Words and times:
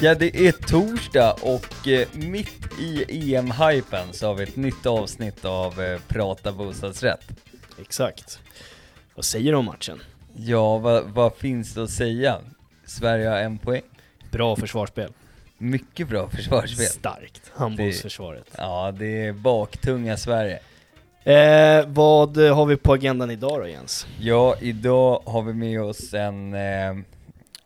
Ja, 0.00 0.14
det 0.14 0.36
är 0.46 0.52
torsdag 0.52 1.32
och 1.32 1.88
eh, 1.88 2.08
mitt 2.12 2.80
i 2.80 3.34
EM-hypen 3.34 4.12
så 4.12 4.26
har 4.26 4.34
vi 4.34 4.42
ett 4.42 4.56
nytt 4.56 4.86
avsnitt 4.86 5.44
av 5.44 5.82
eh, 5.82 6.00
Prata 6.08 6.52
bostadsrätt. 6.52 7.20
Exakt. 7.80 8.40
Vad 9.14 9.24
säger 9.24 9.52
du 9.52 9.58
om 9.58 9.64
matchen? 9.64 10.00
Ja, 10.34 10.78
vad, 10.78 11.04
vad 11.04 11.34
finns 11.34 11.74
det 11.74 11.82
att 11.82 11.90
säga? 11.90 12.38
Sverige 12.84 13.28
har 13.28 13.36
en 13.36 13.58
poäng. 13.58 13.82
Bra 14.30 14.56
försvarsspel. 14.56 15.12
Mycket 15.58 16.08
bra 16.08 16.28
försvarsspel. 16.28 16.86
Starkt. 16.86 17.52
Handbollsförsvaret. 17.54 18.46
Ja, 18.56 18.92
det 18.98 19.26
är 19.26 19.32
baktunga 19.32 20.16
Sverige. 20.16 20.60
Eh, 21.24 21.86
vad 21.86 22.36
har 22.36 22.66
vi 22.66 22.76
på 22.76 22.92
agendan 22.92 23.30
idag 23.30 23.60
då 23.60 23.68
Jens? 23.68 24.06
Ja, 24.20 24.56
idag 24.60 25.22
har 25.26 25.42
vi 25.42 25.52
med 25.52 25.82
oss 25.82 26.14
en, 26.14 26.54
eh, 26.54 26.94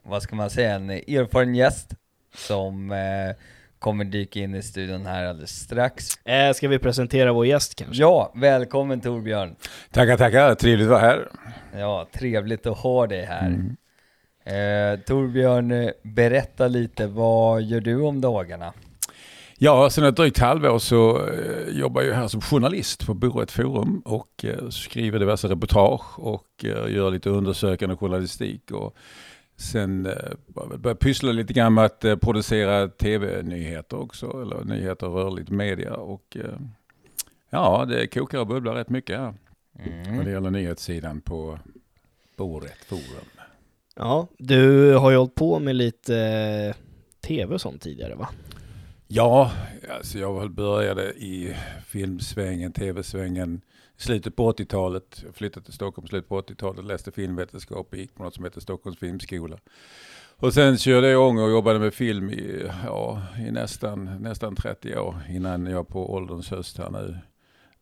vad 0.02 0.22
ska 0.22 0.36
man 0.36 0.50
säga, 0.50 0.74
en 0.74 0.90
erfaren 0.90 1.54
gäst 1.54 1.94
som 2.34 2.92
eh, 2.92 3.36
kommer 3.78 4.04
dyka 4.04 4.40
in 4.40 4.54
i 4.54 4.62
studion 4.62 5.06
här 5.06 5.24
alldeles 5.24 5.50
strax. 5.50 6.26
Eh, 6.26 6.52
ska 6.52 6.68
vi 6.68 6.78
presentera 6.78 7.32
vår 7.32 7.46
gäst 7.46 7.74
kanske? 7.74 8.02
Ja, 8.02 8.32
välkommen 8.34 9.00
Torbjörn. 9.00 9.56
Tackar, 9.90 10.16
tackar. 10.16 10.54
Trevligt 10.54 10.86
att 10.86 10.90
vara 10.90 11.00
här. 11.00 11.28
Ja, 11.76 12.06
trevligt 12.12 12.66
att 12.66 12.78
ha 12.78 13.06
dig 13.06 13.24
här. 13.24 13.46
Mm. 13.46 13.76
Eh, 14.44 15.00
Torbjörn, 15.00 15.92
berätta 16.02 16.68
lite, 16.68 17.06
vad 17.06 17.62
gör 17.62 17.80
du 17.80 18.00
om 18.00 18.20
dagarna? 18.20 18.72
Ja, 19.62 19.90
sedan 19.90 20.04
ett 20.04 20.16
drygt 20.16 20.38
halvår 20.38 20.78
så 20.78 21.26
eh, 21.26 21.68
jobbar 21.68 22.02
jag 22.02 22.14
här 22.14 22.28
som 22.28 22.40
journalist 22.40 23.06
på 23.06 23.14
Borås 23.14 23.52
Forum 23.52 24.02
och 24.04 24.44
eh, 24.44 24.68
skriver 24.68 25.18
diverse 25.18 25.48
reportage 25.48 26.18
och 26.18 26.64
eh, 26.64 26.94
gör 26.94 27.10
lite 27.10 27.30
undersökande 27.30 27.96
journalistik. 27.96 28.70
Och 28.70 28.96
sen 29.60 30.06
eh, 30.06 30.12
börjar 30.46 30.80
jag 30.82 30.98
pyssla 30.98 31.32
lite 31.32 31.52
grann 31.52 31.74
med 31.74 31.84
att 31.84 32.04
eh, 32.04 32.16
producera 32.16 32.88
tv-nyheter 32.88 33.98
också, 33.98 34.42
eller 34.42 34.64
nyheter 34.64 35.08
och 35.08 35.14
rörligt 35.14 35.50
media. 35.50 35.94
Och 35.94 36.36
eh, 36.36 36.58
ja, 37.50 37.84
det 37.88 38.06
kokar 38.06 38.38
och 38.38 38.46
bubblar 38.46 38.74
rätt 38.74 38.88
mycket 38.88 39.18
här. 39.18 39.34
Mm. 39.78 40.16
Vad 40.16 40.26
det 40.26 40.30
gäller 40.30 40.50
nyhetssidan 40.50 41.20
på 41.20 41.58
Borås 42.36 42.70
Forum. 42.86 43.30
Ja, 43.96 44.28
du 44.38 44.94
har 44.94 45.10
ju 45.10 45.16
hållit 45.16 45.34
på 45.34 45.58
med 45.58 45.76
lite 45.76 46.74
tv 47.20 47.54
och 47.54 47.60
sånt 47.60 47.82
tidigare 47.82 48.14
va? 48.14 48.28
Ja, 49.08 49.52
alltså 49.90 50.18
jag 50.18 50.50
började 50.50 51.12
i 51.12 51.56
filmsvängen, 51.86 52.72
tv-svängen 52.72 53.60
slutet 54.00 54.36
på 54.36 54.52
80-talet. 54.52 55.24
Flyttade 55.32 55.64
till 55.64 55.74
Stockholm 55.74 56.04
i 56.04 56.08
slutet 56.08 56.28
på 56.28 56.40
80-talet, 56.40 56.84
läste 56.84 57.12
filmvetenskap 57.12 57.88
och 57.90 57.98
gick 57.98 58.14
på 58.14 58.22
något 58.22 58.34
som 58.34 58.44
heter 58.44 58.60
Stockholms 58.60 58.98
filmskola. 58.98 59.58
Och 60.36 60.54
sen 60.54 60.78
körde 60.78 61.06
jag 61.06 61.12
igång 61.12 61.38
och 61.38 61.50
jobbade 61.50 61.78
med 61.78 61.94
film 61.94 62.30
i, 62.30 62.70
ja, 62.84 63.22
i 63.48 63.50
nästan, 63.50 64.04
nästan 64.04 64.56
30 64.56 64.96
år 64.98 65.16
innan 65.28 65.66
jag 65.66 65.88
på 65.88 66.14
ålderns 66.14 66.50
höst 66.50 66.78
här 66.78 66.90
nu 66.90 67.18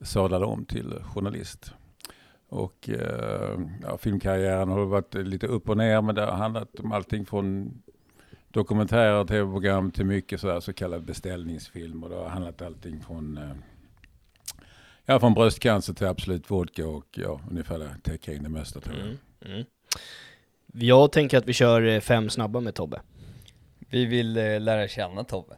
sadlade 0.01 0.45
om 0.45 0.65
till 0.65 0.95
journalist. 1.03 1.73
Och 2.49 2.89
eh, 2.89 3.61
ja, 3.83 3.99
filmkarriären 3.99 4.69
har 4.69 4.85
varit 4.85 5.15
lite 5.15 5.47
upp 5.47 5.69
och 5.69 5.77
ner 5.77 6.03
men 6.03 6.15
det 6.15 6.23
har 6.23 6.33
handlat 6.33 6.81
om 6.81 6.93
allting 6.93 7.27
från 7.27 7.73
dokumentärer, 8.49 9.25
tv-program 9.25 9.91
till 9.91 10.07
mycket 10.07 10.41
sådär 10.41 10.61
så 10.61 10.73
kallad 10.73 11.05
beställningsfilm 11.05 12.03
och 12.03 12.11
det 12.11 12.17
har 12.17 12.29
handlat 12.29 12.63
allting 12.63 13.01
från 13.01 13.39
eh, 13.39 13.51
Ja, 15.11 15.21
från 15.21 15.35
bröstcancer 15.35 15.95
till 15.95 16.07
absolut 16.07 16.51
vodka 16.51 16.89
och 16.89 17.07
ja, 17.11 17.41
ungefär 17.51 17.79
det 17.79 17.97
täcker 18.03 18.33
in 18.33 18.43
det 18.43 18.49
mesta 18.49 18.81
tror 18.81 18.97
jag. 18.97 19.07
Mm. 19.07 19.19
Mm. 19.41 19.65
Jag 20.73 21.13
tänker 21.13 21.39
att 21.39 21.47
vi 21.47 21.53
kör 21.53 21.83
eh, 21.83 22.01
fem 22.01 22.31
snabba 22.31 22.61
med 22.61 22.75
Tobbe. 22.75 23.01
Vi 23.79 24.05
vill 24.05 24.37
eh, 24.37 24.61
lära 24.61 24.89
känna 24.89 25.25
Tobbe. 25.25 25.57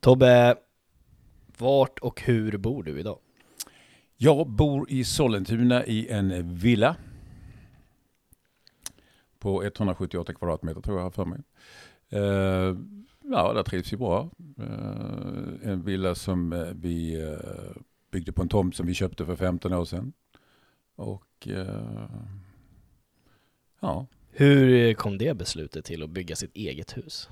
Tobbe, 0.00 0.56
vart 1.58 1.98
och 1.98 2.22
hur 2.22 2.56
bor 2.56 2.82
du 2.82 3.00
idag? 3.00 3.18
Jag 4.16 4.48
bor 4.48 4.90
i 4.90 5.04
Sollentuna 5.04 5.84
i 5.84 6.08
en 6.08 6.54
villa. 6.54 6.96
På 9.38 9.64
178 9.64 10.34
kvadratmeter 10.34 10.80
tror 10.80 10.96
jag 10.96 11.04
har 11.04 11.10
för 11.10 11.24
mig. 11.24 11.40
Eh, 12.08 12.76
ja, 13.22 13.52
där 13.52 13.62
trivs 13.62 13.92
vi 13.92 13.96
bra. 13.96 14.30
Eh, 14.58 15.70
en 15.70 15.82
villa 15.84 16.14
som 16.14 16.52
eh, 16.52 16.66
vi 16.74 17.22
eh, 17.22 17.82
byggde 18.16 18.32
på 18.32 18.42
en 18.42 18.48
tomt 18.48 18.76
som 18.76 18.86
vi 18.86 18.94
köpte 18.94 19.26
för 19.26 19.36
15 19.36 19.72
år 19.72 19.84
sedan. 19.84 20.12
Och 20.96 21.48
eh, 21.48 22.08
ja, 23.80 24.06
Hur 24.30 24.94
kom 24.94 25.18
det 25.18 25.34
beslutet 25.34 25.84
till 25.84 26.02
att 26.02 26.10
bygga 26.10 26.36
sitt 26.36 26.56
eget 26.56 26.96
hus? 26.96 27.28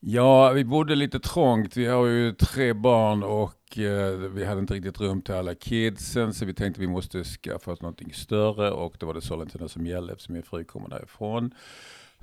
Ja, 0.00 0.50
vi 0.52 0.64
bodde 0.64 0.94
lite 0.94 1.20
trångt. 1.20 1.76
Vi 1.76 1.86
har 1.86 2.06
ju 2.06 2.32
tre 2.32 2.72
barn 2.72 3.22
och 3.22 3.78
eh, 3.78 4.16
vi 4.16 4.44
hade 4.44 4.60
inte 4.60 4.74
riktigt 4.74 5.00
rum 5.00 5.22
till 5.22 5.34
alla 5.34 5.54
kidsen 5.54 6.34
så 6.34 6.44
vi 6.44 6.54
tänkte 6.54 6.80
vi 6.80 6.86
måste 6.86 7.24
skaffa 7.24 7.72
oss 7.72 7.80
någonting 7.82 8.12
större 8.12 8.70
och 8.70 8.96
då 8.98 9.06
var 9.06 9.14
det 9.14 9.20
Sollentuna 9.20 9.68
som 9.68 9.86
gällde 9.86 10.12
eftersom 10.12 10.32
min 10.32 10.42
fru 10.42 10.64
kommer 10.64 10.88
därifrån. 10.88 11.54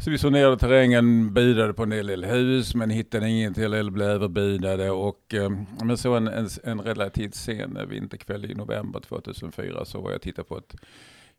Så 0.04 0.12
vi 0.12 0.18
sonerade 0.18 0.58
terrängen, 0.58 1.34
budade 1.34 1.74
på 1.74 1.84
en 1.84 1.92
hel 1.92 2.08
del 2.08 2.26
hus 2.26 2.76
men 2.76 2.90
hittade 2.90 3.30
inget 3.30 3.56
till 3.56 3.74
eller 3.74 3.92
blev 3.92 4.08
överbudade 4.08 4.92
och 4.92 5.34
eh, 5.34 5.50
men 5.84 5.98
så 5.98 6.16
en, 6.16 6.28
en, 6.28 6.50
en 6.64 6.82
relativt 6.82 7.36
sen 7.36 7.78
vinterkväll 7.90 8.52
i 8.52 8.54
november 8.54 9.00
2004 9.00 9.86
så 9.86 10.02
var 10.02 10.10
jag 10.10 10.16
och 10.16 10.22
tittade 10.22 10.48
på 10.48 10.58
ett 10.58 10.76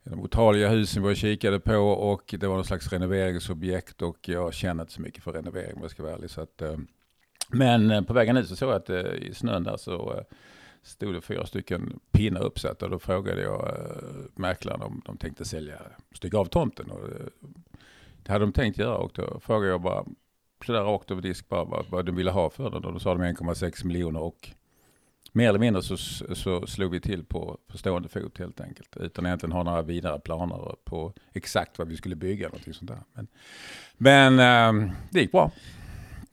de 0.05 0.21
otaliga 0.21 0.69
husen 0.69 1.03
vi 1.03 1.05
var 1.05 1.11
och 1.11 1.17
kikade 1.17 1.61
på 1.61 1.77
och 1.77 2.35
det 2.39 2.47
var 2.47 2.55
någon 2.55 2.65
slags 2.65 2.93
renoveringsobjekt 2.93 4.03
och 4.03 4.29
jag 4.29 4.55
känner 4.55 4.83
inte 4.83 4.93
så 4.93 5.01
mycket 5.01 5.25
för 5.25 5.33
renovering 5.33 5.77
om 5.77 5.83
jag 5.83 5.91
ska 5.91 6.03
vara 6.03 6.15
ärlig. 6.15 6.31
Så 6.31 6.41
att, 6.41 6.63
ehm, 6.63 6.73
eh, 6.73 6.79
men 7.49 8.05
på 8.05 8.13
vägen 8.13 8.37
ut 8.37 8.49
så 8.49 8.57
såg 8.57 8.69
jag 8.69 8.77
att 8.77 8.91
eh, 8.91 9.15
i 9.15 9.35
snön 9.35 9.65
där 9.65 9.77
så 9.77 10.15
eh, 10.15 10.25
stod 10.83 11.15
det 11.15 11.21
fyra 11.21 11.47
stycken 11.47 12.01
pinnar 12.11 12.43
uppsatta 12.43 12.85
och 12.85 12.91
då 12.91 12.99
frågade 12.99 13.43
jag 13.43 13.69
eh, 13.69 14.05
mäklaren 14.35 14.83
om 14.83 15.03
de 15.05 15.17
tänkte 15.17 15.45
sälja, 15.45 15.79
stycka 16.15 16.39
av 16.39 16.45
tomten. 16.45 16.91
Och, 16.91 17.09
eh, 17.09 17.27
det 18.23 18.33
hade 18.33 18.45
de 18.45 18.53
tänkt 18.53 18.79
göra 18.79 18.97
och 18.97 19.11
då 19.15 19.41
frågade 19.41 19.71
jag 19.71 19.81
bara 19.81 20.05
sådär 20.67 20.81
rakt 20.81 21.11
över 21.11 21.23
disk 21.23 21.49
bara 21.49 21.65
vad, 21.65 21.87
vad 21.89 22.07
de 22.07 22.17
ville 22.17 22.31
ha 22.31 22.51
för 22.51 22.71
den 22.71 22.85
och 22.85 22.93
då 22.93 22.99
sa 22.99 23.15
de 23.15 23.23
1,6 23.23 23.87
miljoner 23.87 24.21
och 24.21 24.51
mer 25.33 25.49
eller 25.49 25.59
mindre 25.59 25.83
så, 25.83 25.97
så 26.35 26.67
slog 26.67 26.91
vi 26.91 27.01
till 27.01 27.25
på, 27.25 27.59
på 27.67 27.79
stående 27.79 28.09
fot 28.09 28.39
helt 28.39 28.61
enkelt. 28.61 28.97
Utan 28.97 29.27
egentligen 29.27 29.53
ha 29.53 29.63
några 29.63 29.83
vidare 29.83 30.21
planer 30.21 30.77
på 30.85 31.13
exakt 31.33 31.79
vad 31.79 31.89
vi 31.89 31.97
skulle 31.97 32.17
bygga. 32.17 32.49
Någonting 32.49 32.75
sånt 32.75 32.91
där. 32.91 33.01
Men, 33.13 33.27
men 33.97 34.39
eh, 34.87 34.93
det 35.11 35.21
gick 35.21 35.33
bra. 35.33 35.51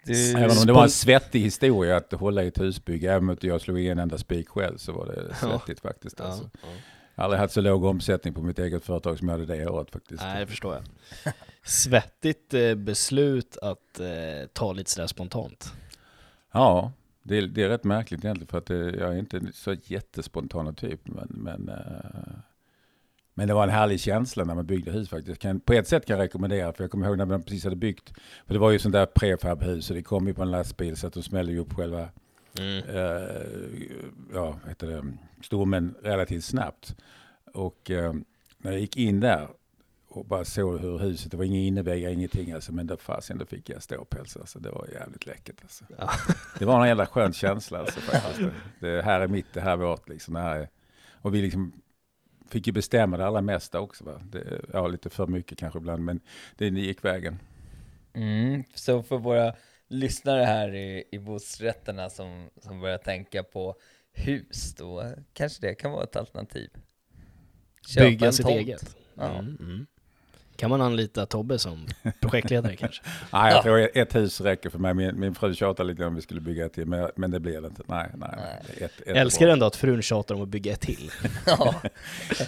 Du, 0.03 0.31
Även 0.31 0.57
om 0.57 0.65
det 0.65 0.73
var 0.73 0.83
en 0.83 0.89
svettig 0.89 1.39
historia 1.39 1.97
att 1.97 2.11
hålla 2.11 2.43
i 2.43 2.47
ett 2.47 2.59
husbygge. 2.59 3.13
Även 3.13 3.29
om 3.29 3.37
jag 3.41 3.61
slog 3.61 3.79
i 3.79 3.89
en 3.89 3.99
enda 3.99 4.17
spik 4.17 4.49
själv 4.49 4.77
så 4.77 4.91
var 4.91 5.05
det 5.05 5.35
svettigt 5.35 5.79
faktiskt. 5.79 6.21
Alltså. 6.21 6.49
ja. 6.61 6.69
Jag 7.15 7.23
har 7.23 7.25
aldrig 7.25 7.39
haft 7.39 7.53
så 7.53 7.61
låg 7.61 7.83
omsättning 7.83 8.33
på 8.33 8.41
mitt 8.41 8.59
eget 8.59 8.85
företag 8.85 9.17
som 9.17 9.27
jag 9.27 9.39
hade 9.39 9.57
det 9.57 9.67
året 9.67 9.91
faktiskt. 9.91 10.23
Nej, 10.23 10.39
det 10.39 10.47
förstår 10.47 10.73
jag. 10.73 11.33
Svettigt 11.69 12.53
eh, 12.53 12.75
beslut 12.75 13.57
att 13.57 13.99
eh, 13.99 14.47
ta 14.53 14.73
lite 14.73 14.91
sådär 14.91 15.07
spontant. 15.07 15.73
Ja, 16.51 16.91
det 17.23 17.37
är, 17.37 17.41
det 17.41 17.63
är 17.63 17.69
rätt 17.69 17.83
märkligt 17.83 18.25
egentligen 18.25 18.47
för 18.47 18.57
att 18.57 18.65
det, 18.65 18.75
jag 18.75 19.13
är 19.13 19.17
inte 19.17 19.41
så 19.53 19.75
jättespontana 19.83 20.73
typ. 20.73 20.99
Men, 21.03 21.27
men, 21.29 21.69
eh, 21.69 22.39
men 23.33 23.47
det 23.47 23.53
var 23.53 23.63
en 23.63 23.69
härlig 23.69 23.99
känsla 23.99 24.43
när 24.43 24.55
man 24.55 24.65
byggde 24.65 24.91
hus 24.91 25.09
faktiskt. 25.09 25.41
Kan, 25.41 25.59
på 25.59 25.73
ett 25.73 25.87
sätt 25.87 26.05
kan 26.05 26.17
jag 26.17 26.23
rekommendera, 26.23 26.73
för 26.73 26.83
jag 26.83 26.91
kommer 26.91 27.07
ihåg 27.07 27.17
när 27.17 27.25
man 27.25 27.43
precis 27.43 27.63
hade 27.63 27.75
byggt, 27.75 28.13
för 28.45 28.53
det 28.53 28.59
var 28.59 28.71
ju 28.71 28.79
sånt 28.79 28.93
där 28.93 29.05
prefabhus 29.05 29.89
och 29.89 29.95
det 29.95 30.03
kom 30.03 30.27
ju 30.27 30.33
på 30.33 30.41
en 30.41 30.51
lastbil 30.51 30.97
så 30.97 31.07
att 31.07 31.13
de 31.13 31.23
smällde 31.23 31.57
upp 31.57 31.73
själva 31.73 32.09
Mm. 32.59 32.83
eh, 32.89 33.81
ja, 34.33 34.59
heter 34.67 34.87
det, 34.87 35.03
stommen 35.41 35.95
relativt 36.03 36.43
snabbt. 36.43 36.95
Och 37.53 37.91
eh, 37.91 38.13
när 38.57 38.71
jag 38.71 38.81
gick 38.81 38.97
in 38.97 39.19
där 39.19 39.47
och 40.09 40.25
bara 40.25 40.45
såg 40.45 40.79
hur 40.79 40.99
huset, 40.99 41.31
det 41.31 41.37
var 41.37 41.43
inga 41.43 41.59
inneväggar, 41.59 42.09
ingenting 42.09 42.51
alltså, 42.51 42.73
men 42.73 42.87
där 42.87 42.97
fasen 42.97 43.37
då 43.37 43.45
fick 43.45 43.69
jag 43.69 43.83
ståpäls 43.83 44.37
alltså. 44.37 44.59
Det 44.59 44.69
var 44.69 44.87
jävligt 44.93 45.25
läckert 45.25 45.55
alltså. 45.61 45.85
Ja. 45.97 46.09
Det 46.59 46.65
var 46.65 46.81
en 46.81 46.87
jävla 46.87 47.05
skön 47.05 47.33
känsla 47.33 47.79
alltså 47.79 47.99
faktiskt. 47.99 48.49
Det 48.79 49.01
här 49.01 49.21
är 49.21 49.27
mitt, 49.27 49.53
det 49.53 49.61
här 49.61 49.71
är 49.71 49.77
vårt 49.77 50.09
liksom. 50.09 50.33
Det 50.33 50.39
här 50.39 50.59
är, 50.59 50.69
och 51.21 51.35
vi 51.35 51.41
liksom 51.41 51.81
fick 52.49 52.67
ju 52.67 52.73
bestämma 52.73 53.17
det 53.17 53.25
allra 53.27 53.41
mesta 53.41 53.79
också 53.79 54.03
va. 54.03 54.21
Det, 54.31 54.61
ja, 54.73 54.87
lite 54.87 55.09
för 55.09 55.27
mycket 55.27 55.57
kanske 55.57 55.79
ibland, 55.79 56.03
men 56.03 56.19
det 56.57 56.67
gick 56.67 57.05
vägen. 57.05 57.39
Mm, 58.13 58.63
så 58.73 59.03
för 59.03 59.17
våra 59.17 59.53
lyssnare 59.87 60.43
här 60.43 60.75
i, 60.75 61.03
i 61.11 61.19
bostadsrätterna 61.19 62.09
som, 62.09 62.49
som 62.61 62.79
börjar 62.79 62.97
tänka 62.97 63.43
på 63.43 63.75
hus, 64.13 64.75
då 64.75 65.13
kanske 65.33 65.67
det 65.67 65.75
kan 65.75 65.91
vara 65.91 66.03
ett 66.03 66.15
alternativ. 66.15 66.69
Köpa 67.87 68.05
Bygga 68.05 68.27
en 68.27 68.33
sitt 68.33 68.45
tomt. 68.45 68.57
eget. 68.57 68.95
Ja. 69.13 69.39
Mm, 69.39 69.57
mm. 69.59 69.85
Kan 70.59 70.69
man 70.69 70.81
anlita 70.81 71.25
Tobbe 71.25 71.59
som 71.59 71.87
projektledare 72.19 72.75
kanske? 72.79 73.01
Nej, 73.33 73.49
jag 73.51 73.57
Ja. 73.57 73.63
tror 73.63 73.89
ett 73.97 74.15
hus 74.15 74.41
räcker 74.41 74.69
för 74.69 74.79
mig. 74.79 74.93
Min, 74.93 75.19
min 75.19 75.35
fru 75.35 75.53
tjatar 75.55 75.83
lite 75.83 76.05
om 76.05 76.15
vi 76.15 76.21
skulle 76.21 76.41
bygga 76.41 76.65
ett 76.65 76.73
till, 76.73 76.85
men, 76.85 77.09
men 77.15 77.31
det 77.31 77.39
blir 77.39 77.61
det 77.61 77.67
inte. 77.67 77.83
Nej, 77.87 78.09
nej. 78.15 78.29
Nej. 78.37 78.61
Ett, 78.77 78.81
ett 78.99 79.07
Jag 79.07 79.17
älskar 79.17 79.47
ändå 79.47 79.65
att 79.65 79.75
frun 79.75 80.01
tjatar 80.01 80.35
om 80.35 80.41
att 80.41 80.47
bygga 80.49 80.73
ett 80.73 80.81
till. 80.81 81.11
Ja, 81.45 81.75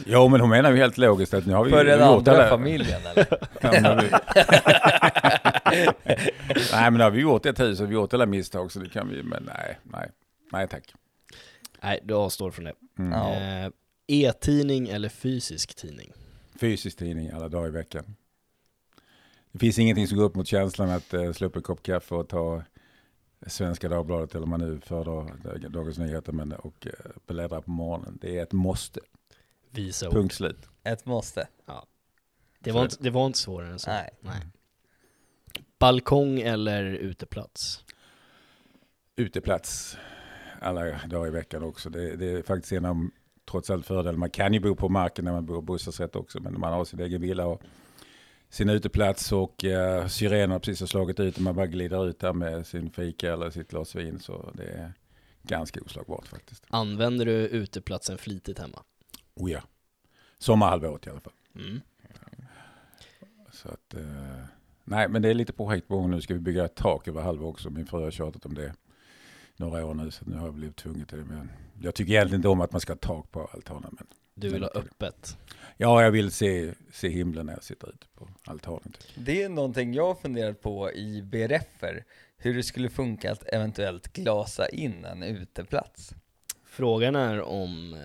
Jo, 0.06 0.28
men 0.28 0.42
hon 0.42 0.50
menar 0.50 0.72
ju 0.72 0.78
helt 0.78 0.98
logiskt 0.98 1.34
att 1.34 1.46
nu 1.46 1.54
har 1.54 1.64
vi 1.66 1.72
för 1.72 1.86
den 1.86 2.00
gjort 2.00 2.18
andra 2.28 2.32
alla- 2.32 2.50
familjen 2.50 3.02
eller? 3.12 3.28
Men 3.82 4.10
nej, 6.72 6.92
men 6.92 7.00
har 7.02 7.12
vi 7.12 7.22
gjort 7.22 7.46
ett 7.46 7.60
hus 7.60 7.80
och 7.80 7.90
vi 7.90 7.94
gjort 7.94 8.14
alla 8.14 8.26
misstag 8.26 8.72
så 8.72 8.80
det 8.80 8.90
kan 8.90 9.10
vi, 9.10 9.24
men 9.24 9.44
nej, 9.44 9.78
nej, 9.84 10.10
nej 10.52 10.68
tack. 10.68 10.94
Nej, 11.84 12.00
du 12.04 12.14
avstår 12.14 12.52
från 12.52 12.66
det. 12.66 12.74
Mm. 13.00 13.12
Ja. 13.12 13.34
Eh, 13.34 13.72
E-tidning 14.08 14.90
eller 14.90 15.10
fysisk 15.10 15.76
tidning? 15.76 16.12
Fysisk 16.62 16.98
tidning 16.98 17.30
alla 17.30 17.50
dagar 17.50 17.68
i 17.68 17.72
veckan. 17.72 18.16
Det 19.52 19.60
finns 19.60 19.80
ingenting 19.80 20.08
som 20.08 20.18
går 20.18 20.26
upp 20.26 20.36
mot 20.36 20.48
känslan 20.48 20.90
att 20.90 21.14
eh, 21.14 21.32
slå 21.32 21.48
upp 21.48 21.56
en 21.56 21.62
kopp 21.62 21.84
kaffe 21.84 22.16
och 22.16 22.30
ta 22.30 22.64
Svenska 23.48 23.90
Dagbladet 23.90 24.36
eller 24.36 24.46
man 24.46 24.60
nu 24.60 24.80
föredrar 24.80 25.70
Dagens 25.70 25.98
Nyheter 25.98 26.32
men, 26.32 26.52
och 26.52 26.88
eh, 26.88 27.12
bläddra 27.28 27.62
på 27.62 27.72
morgonen. 27.72 28.18
Det 28.22 28.38
är 28.38 28.44
ett 28.44 28.52
måste. 28.52 29.00
Visa 29.70 30.08
ord. 30.08 30.14
Punkt 30.14 30.34
slut. 30.34 30.70
Ett 30.84 31.06
måste. 31.06 31.48
Det 32.60 32.72
var, 32.72 32.84
inte, 32.84 32.96
det 33.00 33.10
var 33.10 33.26
inte 33.26 33.40
svårare 33.40 33.72
än 33.72 33.80
så. 33.80 33.90
Nej. 33.90 34.10
Nej. 34.20 34.42
Balkong 35.80 36.40
eller 36.40 36.84
uteplats? 36.84 37.86
Uteplats 39.16 39.98
alla 40.60 41.08
dagar 41.08 41.28
i 41.28 41.32
veckan 41.32 41.64
också. 41.64 41.90
Det, 41.90 42.16
det 42.16 42.32
är 42.32 42.44
faktiskt 42.44 42.72
en 42.72 42.86
av 42.86 43.10
trots 43.52 43.70
allt 43.70 43.86
fördelar. 43.86 44.18
Man 44.18 44.30
kan 44.30 44.54
ju 44.54 44.60
bo 44.60 44.76
på 44.76 44.90
marken 44.90 45.26
när 45.26 45.32
man 45.32 45.46
bor 45.46 45.60
i 45.60 45.62
bostadsrätt 45.62 46.16
också 46.16 46.40
men 46.40 46.60
man 46.60 46.74
har 46.74 46.86
sin 46.86 47.00
egen 47.00 47.22
villa 47.22 47.46
och 47.46 47.62
sin 48.50 48.70
uteplats 48.70 49.32
och 49.32 49.66
eh, 49.66 50.08
syrenen 50.08 50.52
har 50.52 50.60
precis 50.60 50.80
har 50.80 50.88
slagit 50.88 51.20
ut 51.20 51.36
och 51.36 51.42
man 51.42 51.56
bara 51.56 51.68
glider 51.68 52.08
ut 52.08 52.20
där 52.20 52.34
med 52.34 52.68
sin 52.68 52.92
fika 52.92 53.34
eller 53.34 53.50
sitt 53.50 53.68
glas 53.68 53.96
vin 53.96 54.20
så 54.20 54.52
det 54.54 54.64
är 54.64 54.94
ganska 55.44 55.82
oslagbart 55.82 56.28
faktiskt. 56.28 56.66
Använder 56.70 57.26
du 57.26 57.32
uteplatsen 57.32 58.18
flitigt 58.18 58.60
hemma? 58.60 58.84
Oh 59.36 59.52
ja. 59.52 59.62
Sommarhalvåret 60.38 61.08
i 61.08 61.10
alla 61.10 61.20
fall. 61.20 61.34
Mm. 61.56 61.82
Så 63.52 63.70
att, 63.70 63.94
eh, 63.94 64.44
nej, 64.84 65.10
men 65.10 65.22
det 65.22 65.30
är 65.30 65.34
lite 65.34 65.54
projekt 65.54 65.88
på 65.88 65.96
gång 65.98 66.12
nu. 66.12 66.22
Ska 66.22 66.34
vi 66.34 66.40
bygga 66.40 66.66
ett 66.66 66.76
tak 66.76 67.08
över 67.08 67.22
halva 67.22 67.46
också. 67.46 67.70
Min 67.70 67.86
fru 67.86 68.04
har 68.04 68.12
tjatat 68.12 68.46
om 68.46 68.54
det 68.54 68.74
några 69.62 69.86
år 69.86 69.94
nu, 69.94 70.12
så 70.12 70.26
nu 70.26 70.36
har 70.36 70.46
jag 70.46 70.54
blivit 70.54 70.76
tvungen 70.76 71.06
till 71.06 71.18
det. 71.18 71.24
Men 71.24 71.52
jag 71.82 71.96
tycker 71.96 72.12
egentligen 72.14 72.40
inte 72.40 72.48
om 72.48 72.62
att 72.62 72.72
man 72.72 72.82
ska 72.82 72.94
ha 72.94 72.98
tak 72.98 73.32
på 73.32 73.50
altanen. 73.54 73.96
Men 73.98 74.08
Du 74.34 74.50
vill 74.50 74.64
ha 74.64 74.70
öppet? 74.70 75.38
ja, 75.78 76.04
jag 76.04 76.12
vill 76.12 76.32
se, 76.32 76.74
se 76.94 77.10
himlen 77.10 77.46
när 77.46 77.54
jag 77.54 77.64
sitter 77.64 77.88
ute 77.90 78.08
på 78.16 78.28
altanen. 78.46 78.94
Det 79.16 79.44
är 79.44 79.50
någonting 79.50 79.94
jag 79.94 80.08
har 80.08 80.16
funderat 80.16 80.62
på 80.62 80.92
i 80.92 81.22
BRFer, 81.22 82.04
hur 82.38 82.54
det 82.54 82.64
skulle 82.64 82.90
funka 82.90 83.32
att 83.32 83.44
eventuellt 83.48 84.14
glasa 84.14 84.70
in 84.70 85.06
en 85.06 85.24
uteplats. 85.24 86.14
Frågan 86.66 87.16
är 87.16 87.42
om 87.42 87.94
eh, 87.94 88.00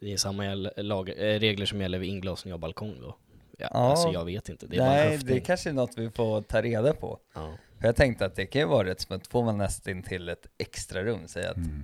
det 0.00 0.12
är 0.12 0.16
samma 0.16 0.54
lag, 0.76 1.08
eh, 1.08 1.38
regler 1.38 1.66
som 1.66 1.80
gäller 1.80 1.98
vid 1.98 2.08
inglasning 2.10 2.54
av 2.54 2.60
balkong 2.60 3.00
då? 3.00 3.16
Ja, 3.58 3.68
Ja. 3.72 3.78
Alltså 3.90 4.08
jag 4.08 4.24
vet 4.24 4.48
inte, 4.48 4.66
det 4.66 4.76
Nej, 4.78 5.18
det 5.18 5.40
kanske 5.40 5.70
är 5.70 5.74
något 5.74 5.98
vi 5.98 6.10
får 6.10 6.42
ta 6.42 6.62
reda 6.62 6.92
på. 6.94 7.18
ja. 7.34 7.52
För 7.80 7.88
jag 7.88 7.96
tänkte 7.96 8.24
att 8.26 8.36
det 8.36 8.46
kan 8.46 8.60
ju 8.60 8.66
vara 8.68 8.88
rätt 8.88 9.00
smutt, 9.00 9.26
får 9.26 9.44
man 9.44 9.58
nästan 9.58 10.02
till 10.02 10.28
ett 10.28 10.46
extra 10.58 11.02
rum, 11.04 11.20
säg 11.26 11.46
att 11.46 11.56
Mm. 11.56 11.82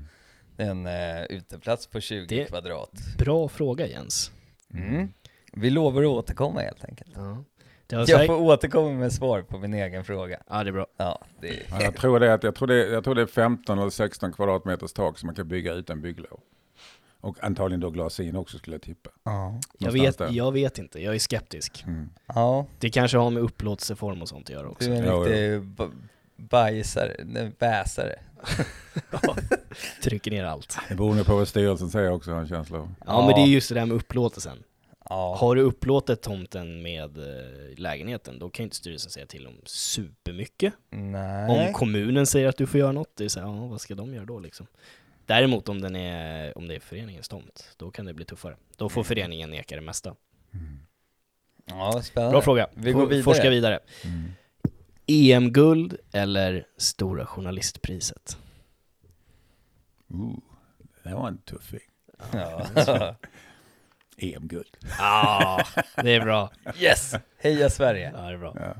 det 0.56 0.62
är 0.62 0.70
en 0.70 0.86
eh, 0.86 1.22
uteplats 1.24 1.86
på 1.86 2.00
20 2.00 2.26
Det- 2.36 2.44
kvadrat. 2.44 2.90
Bra 3.18 3.48
fråga 3.48 3.86
Jens. 3.86 4.30
Mm. 4.74 5.08
Vi 5.52 5.70
lovar 5.70 6.02
att 6.02 6.08
återkomma 6.08 6.60
helt 6.60 6.84
enkelt. 6.84 7.10
Ja. 7.14 7.44
Jag 7.88 8.06
säkert... 8.08 8.26
får 8.26 8.40
återkomma 8.40 8.90
med 8.90 9.12
svar 9.12 9.42
på 9.42 9.58
min 9.58 9.74
egen 9.74 10.04
fråga. 10.04 10.40
Ja, 10.48 10.64
det 10.64 10.70
är 10.70 10.72
bra. 10.72 10.86
Ja, 10.96 11.24
det 11.40 11.48
är... 11.48 11.62
Ja, 11.70 11.82
jag, 11.82 11.96
tror 11.96 12.20
det, 12.20 12.26
är 12.26 12.30
att, 12.34 12.42
jag, 12.42 12.54
tror 12.54 12.68
det, 12.68 12.86
jag 12.86 13.04
tror 13.04 13.14
det 13.14 13.22
är 13.22 13.26
15 13.26 13.78
eller 13.78 13.90
16 13.90 14.32
kvadratmeters 14.32 14.92
tak 14.92 15.18
som 15.18 15.26
man 15.26 15.34
kan 15.34 15.48
bygga 15.48 15.72
utan 15.72 16.00
bygglov. 16.00 16.40
Och 17.20 17.44
antagligen 17.44 17.80
då 17.80 17.90
glas 17.90 18.20
in 18.20 18.36
också 18.36 18.58
skulle 18.58 18.74
jag 18.74 18.82
tippa. 18.82 19.10
Ja. 19.24 19.60
Jag 19.78 19.92
vet, 19.92 20.18
där. 20.18 20.30
jag 20.32 20.52
vet 20.52 20.78
inte, 20.78 21.02
jag 21.02 21.14
är 21.14 21.18
skeptisk. 21.18 21.84
Mm. 21.86 22.10
ja, 22.26 22.66
Det 22.78 22.90
kanske 22.90 23.18
har 23.18 23.30
med 23.30 23.42
upplåtelseform 23.42 24.22
och 24.22 24.28
sånt 24.28 24.44
att 24.46 24.50
göra 24.50 24.68
också. 24.68 24.88
du 24.88 24.96
är 24.96 25.02
en 25.02 25.24
riktig 25.24 25.62
bajsare, 26.36 27.16
nej, 27.24 27.52
bäsare. 27.58 28.14
Trycker 30.02 30.30
ner 30.30 30.44
allt. 30.44 30.78
Det 30.88 30.94
beror 30.94 31.14
nog 31.14 31.26
på 31.26 31.36
vad 31.36 31.48
styrelsen 31.48 31.90
säger 31.90 32.10
också, 32.10 32.32
har 32.32 32.40
en 32.40 32.48
känsla 32.48 32.78
av. 32.78 32.94
Ja, 33.06 33.26
men 33.26 33.34
det 33.34 33.40
är 33.40 33.52
just 33.52 33.68
det 33.68 33.74
där 33.74 33.86
med 33.86 33.96
upplåtelsen. 33.96 34.58
Ja. 35.08 35.36
Har 35.40 35.54
du 35.54 35.62
upplåtit 35.62 36.22
tomten 36.22 36.82
med 36.82 37.18
eh, 37.18 37.78
lägenheten, 37.78 38.38
då 38.38 38.50
kan 38.50 38.62
inte 38.62 38.76
styrelsen 38.76 39.10
säga 39.10 39.26
till 39.26 39.46
om 39.46 39.54
supermycket. 39.64 40.74
Nej. 40.90 41.66
Om 41.66 41.72
kommunen 41.72 42.26
säger 42.26 42.48
att 42.48 42.56
du 42.56 42.66
får 42.66 42.80
göra 42.80 42.92
något, 42.92 43.16
det 43.16 43.24
är 43.24 43.28
så 43.28 43.40
här, 43.40 43.46
ja, 43.46 43.66
vad 43.66 43.80
ska 43.80 43.94
de 43.94 44.14
göra 44.14 44.24
då 44.24 44.38
liksom? 44.38 44.66
Däremot 45.26 45.68
om, 45.68 45.80
den 45.80 45.96
är, 45.96 46.58
om 46.58 46.68
det 46.68 46.74
är 46.74 46.80
föreningens 46.80 47.28
tomt, 47.28 47.74
då 47.76 47.90
kan 47.90 48.06
det 48.06 48.14
bli 48.14 48.24
tuffare. 48.24 48.56
Då 48.76 48.88
får 48.88 49.04
föreningen 49.04 49.50
neka 49.50 49.74
det 49.74 49.80
mesta. 49.80 50.14
Ja, 51.64 52.02
spännande. 52.02 52.32
Bra 52.32 52.42
fråga. 52.42 52.68
Vi 52.74 52.92
går 52.92 53.06
vidare. 53.06 53.22
Forska 53.22 53.50
vidare. 53.50 53.80
Mm. 54.04 54.32
EM-guld 55.06 55.96
eller 56.12 56.66
Stora 56.76 57.26
Journalistpriset? 57.26 58.38
Ooh, 60.08 60.38
det 61.02 61.14
var 61.14 61.28
en 61.28 61.38
tuffing. 61.38 61.80
Ja. 62.32 62.66
EM-guld. 64.18 64.76
Ja, 64.98 65.64
det 66.02 66.14
är 66.14 66.20
bra. 66.20 66.50
yes! 66.78 67.14
Heja 67.38 67.70
Sverige! 67.70 68.12
Ja, 68.14 68.22
det 68.22 68.34
är 68.34 68.38
bra. 68.38 68.56
Ja. 68.60 68.74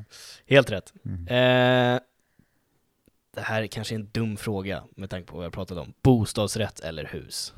Helt 0.46 0.70
rätt. 0.70 0.92
Mm. 1.04 1.26
Eh, 1.94 2.00
det 3.36 3.42
här 3.42 3.62
är 3.62 3.66
kanske 3.66 3.94
en 3.94 4.08
dum 4.12 4.36
fråga 4.36 4.84
med 4.96 5.10
tanke 5.10 5.26
på 5.30 5.36
vad 5.36 5.44
jag 5.46 5.52
pratade 5.52 5.80
om. 5.80 5.92
Bostadsrätt 6.02 6.80
eller 6.80 7.04
hus? 7.04 7.54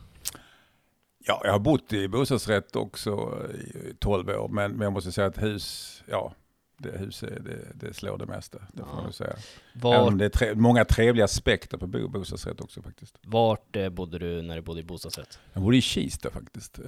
ja, 1.24 1.40
jag 1.44 1.52
har 1.52 1.58
bott 1.58 1.92
i 1.92 2.08
bostadsrätt 2.08 2.76
också 2.76 3.42
i 3.54 3.94
12 3.98 4.28
år, 4.28 4.48
men, 4.48 4.72
men 4.72 4.80
jag 4.80 4.92
måste 4.92 5.12
säga 5.12 5.26
att 5.26 5.42
hus, 5.42 6.02
ja, 6.06 6.34
det 6.78 6.98
hus 6.98 7.22
är, 7.22 7.40
det, 7.40 7.86
det 7.86 7.94
slår 7.94 8.18
det 8.18 8.26
mesta. 8.26 8.58
Det 8.72 8.82
får 8.82 9.02
Ja. 9.06 9.12
säga. 9.12 9.36
Vart, 9.74 10.18
det 10.18 10.24
är 10.24 10.28
tre, 10.28 10.54
många 10.54 10.84
trevliga 10.84 11.24
aspekter 11.24 11.78
på 11.78 11.86
bo, 11.86 12.08
bostadsrätt 12.08 12.60
också 12.60 12.82
faktiskt. 12.82 13.18
vart 13.22 13.76
eh, 13.76 13.88
bodde 13.88 14.18
du 14.18 14.42
när 14.42 14.56
du 14.56 14.62
bodde 14.62 14.80
i 14.80 14.84
bostadsrätt? 14.84 15.38
Jag 15.52 15.62
bodde 15.62 15.76
i 15.76 15.80
Kista 15.80 16.30
faktiskt, 16.30 16.78
eh, 16.78 16.84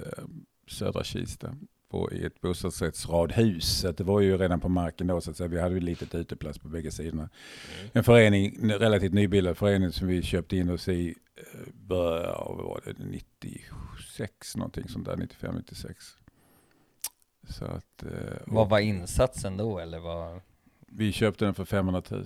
södra 0.67 1.03
Kista, 1.03 1.55
på, 1.91 2.11
i 2.11 2.25
ett 2.25 2.41
bostadsrättsradhus. 2.41 3.79
Så 3.79 3.87
att 3.87 3.97
det 3.97 4.03
var 4.03 4.19
ju 4.21 4.37
redan 4.37 4.59
på 4.59 4.69
marken 4.69 5.07
då, 5.07 5.21
så 5.21 5.31
att 5.31 5.37
säga. 5.37 5.47
vi 5.47 5.59
hade 5.61 5.75
ju 5.75 5.81
litet 5.81 6.15
uteplats 6.15 6.59
på 6.59 6.67
bägge 6.67 6.91
sidorna. 6.91 7.29
En 7.93 8.03
förening, 8.03 8.57
en 8.61 8.71
relativt 8.71 9.13
nybildad 9.13 9.57
förening 9.57 9.91
som 9.91 10.07
vi 10.07 10.21
köpte 10.21 10.57
in 10.57 10.69
oss 10.69 10.87
i 10.87 11.15
eh, 11.35 11.73
början 11.73 12.35
av, 12.35 12.55
vad 12.57 12.65
var 12.65 12.81
det, 12.85 13.03
96 13.03 14.55
någonting 14.55 14.87
sånt 14.87 15.05
där, 15.05 15.17
95, 15.17 15.55
96. 15.55 16.05
Så 17.49 17.65
att, 17.65 18.03
eh, 18.03 18.09
Vad 18.47 18.69
var 18.69 18.79
insatsen 18.79 19.57
då 19.57 19.79
eller 19.79 19.99
vad? 19.99 20.41
vi 20.93 21.11
köpte 21.11 21.45
den 21.45 21.53
för 21.53 21.65
500 21.65 22.01
000. 22.09 22.25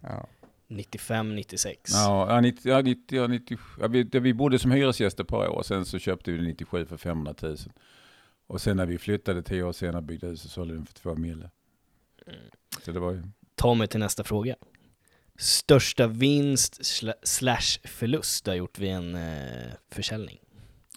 Ja. 0.00 0.26
95, 0.68 1.34
96? 1.36 1.90
Ja, 1.94 2.26
ja, 2.34 2.40
90, 2.40 2.68
ja, 2.70 2.82
90, 2.82 3.16
ja, 3.18 3.26
90, 3.26 3.58
ja, 3.80 3.86
vi, 3.88 4.02
det- 4.02 4.20
vi 4.20 4.34
bodde 4.34 4.58
som 4.58 4.70
hyresgäster 4.70 5.22
ett 5.24 5.28
par 5.28 5.48
år, 5.48 5.62
sen 5.62 5.84
så 5.84 5.98
köpte 5.98 6.30
vi 6.30 6.36
den 6.36 6.46
97 6.46 6.86
för 6.86 6.96
500 6.96 7.34
000. 7.42 7.56
Och 8.46 8.60
sen 8.60 8.76
när 8.76 8.86
vi 8.86 8.98
flyttade 8.98 9.42
tio 9.42 9.62
år 9.62 9.72
senare 9.72 10.02
byggde 10.02 10.26
huset 10.26 10.42
så 10.42 10.48
sålde 10.54 10.74
den 10.74 10.86
för 10.86 10.94
två 10.94 11.14
mille. 11.14 11.50
Mm. 12.26 12.40
Så 12.82 12.92
det 12.92 13.00
var 13.00 13.12
ju, 13.12 13.22
Ta 13.54 13.74
mig 13.74 13.88
till 13.88 14.00
nästa 14.00 14.24
fråga. 14.24 14.56
Största 15.38 16.06
vinst 16.06 16.80
sla- 16.80 17.14
slash 17.22 17.80
förlust 17.88 18.44
du 18.44 18.50
har 18.50 18.56
gjort 18.56 18.78
vid 18.78 18.90
en 18.90 19.14
eh, 19.14 19.72
försäljning? 19.90 20.38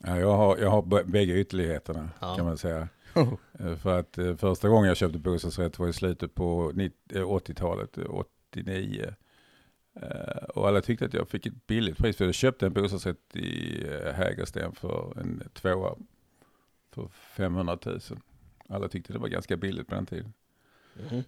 ja, 0.03 0.19
jag 0.19 0.37
har, 0.37 0.57
jag 0.57 0.69
har 0.69 1.03
bägge 1.03 1.33
ytterligheterna 1.39 2.09
Ja. 2.21 2.35
kan 2.35 2.45
man 2.45 2.57
säga. 2.57 2.87
Eh, 3.59 3.75
För 3.75 3.99
att 3.99 4.17
eh, 4.17 4.35
första 4.35 4.69
gången 4.69 4.87
jag 4.87 4.97
köpte 4.97 5.19
bostadsrätt 5.19 5.79
var 5.79 5.87
i 5.87 5.93
slutet 5.93 6.35
på 6.35 6.71
90 6.75 6.95
eh, 7.17 7.21
80-talet, 7.21 7.97
eh, 7.97 8.03
89. 8.53 9.13
Eh, 10.01 10.43
Och 10.55 10.67
alla 10.67 10.81
tyckte 10.81 11.05
att 11.05 11.13
jag 11.13 11.29
fick 11.29 11.45
ett 11.45 11.67
billigt 11.67 11.97
pris 11.97 12.17
för 12.17 12.25
jag 12.25 12.33
köpte 12.33 12.65
en 12.65 12.73
bostadsrätt 12.73 13.35
i 13.35 13.83
Hägersten 14.13 14.75
för 14.75 15.19
en 15.19 15.43
tvåa 15.53 15.95
för 16.97 17.09
500 17.35 17.77
000. 17.85 17.99
Alla 18.69 18.87
tyckte 18.87 19.13
det 19.13 19.19
var 19.19 19.27
ganska 19.27 19.57
billigt 19.57 19.87
på 19.87 19.95
den 19.95 20.05
tiden. 20.05 20.33
Mhm. 21.09 21.23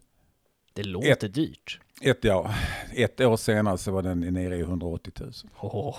Det 0.74 0.84
låter 0.84 1.28
dyrt. 1.28 1.80
Ett, 2.02 2.24
ja, 2.24 2.54
ett 2.94 3.22
år 3.22 3.38
senare 3.38 3.78
så 3.78 3.92
var 3.92 4.02
den 4.02 4.20
nere 4.20 4.56
i 4.56 4.62
180 4.62 5.14
000. 5.20 5.32
Åh, 5.60 5.98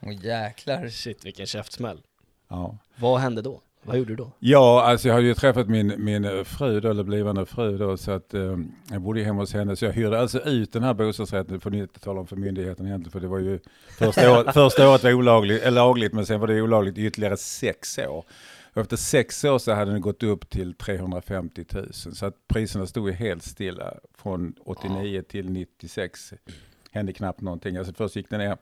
Åh 0.00 0.14
jäklar. 0.24 0.88
shit 0.88 1.26
vilken 1.26 1.46
käftsmäll. 1.46 2.02
Ja. 2.48 2.78
Vad 2.96 3.20
hände 3.20 3.42
då? 3.42 3.62
Vad 3.82 3.98
gjorde 3.98 4.12
du 4.12 4.16
då? 4.16 4.32
Ja, 4.38 4.82
alltså 4.82 5.08
jag 5.08 5.14
hade 5.14 5.26
ju 5.26 5.34
träffat 5.34 5.68
min, 5.68 5.94
min 6.04 6.44
fru 6.44 6.80
då, 6.80 6.90
eller 6.90 7.02
blivande 7.02 7.46
fru 7.46 7.78
då, 7.78 7.96
så 7.96 8.10
att 8.10 8.34
eh, 8.34 8.58
jag 8.90 9.02
bodde 9.02 9.22
hemma 9.22 9.40
hos 9.42 9.54
henne. 9.54 9.76
Så 9.76 9.84
jag 9.84 9.92
hyrde 9.92 10.20
alltså 10.20 10.40
ut 10.40 10.72
den 10.72 10.82
här 10.82 10.94
bostadsrätten, 10.94 11.54
det 11.54 11.60
får 11.60 11.70
ni 11.70 11.78
inte 11.78 12.00
tala 12.00 12.20
om 12.20 12.26
för 12.26 12.36
myndigheten 12.36 12.86
egentligen, 12.86 13.10
för 13.12 13.20
det 13.20 13.26
var 13.28 13.38
ju 13.38 13.58
första 13.98 14.32
året, 14.32 14.54
första 14.54 14.90
året 14.90 15.04
var 15.04 15.12
olagligt, 15.12 15.62
eller 15.62 15.80
lagligt, 15.80 16.12
men 16.12 16.26
sen 16.26 16.40
var 16.40 16.46
det 16.46 16.62
olagligt 16.62 16.98
i 16.98 17.06
ytterligare 17.06 17.36
sex 17.36 17.98
år. 17.98 18.24
Och 18.72 18.80
efter 18.80 18.96
sex 18.96 19.44
år 19.44 19.58
så 19.58 19.72
hade 19.72 19.92
den 19.92 20.00
gått 20.00 20.22
upp 20.22 20.50
till 20.50 20.74
350 20.74 21.64
000, 21.74 21.92
så 21.92 22.26
att 22.26 22.48
priserna 22.48 22.86
stod 22.86 23.08
ju 23.08 23.14
helt 23.14 23.42
stilla 23.42 23.94
från 24.14 24.54
89 24.60 25.22
till 25.22 25.50
96. 25.50 26.32
Hände 26.92 27.12
knappt 27.12 27.40
någonting, 27.40 27.76
alltså 27.76 27.92
först 27.92 28.16
gick 28.16 28.30
den 28.30 28.40
ner. 28.40 28.56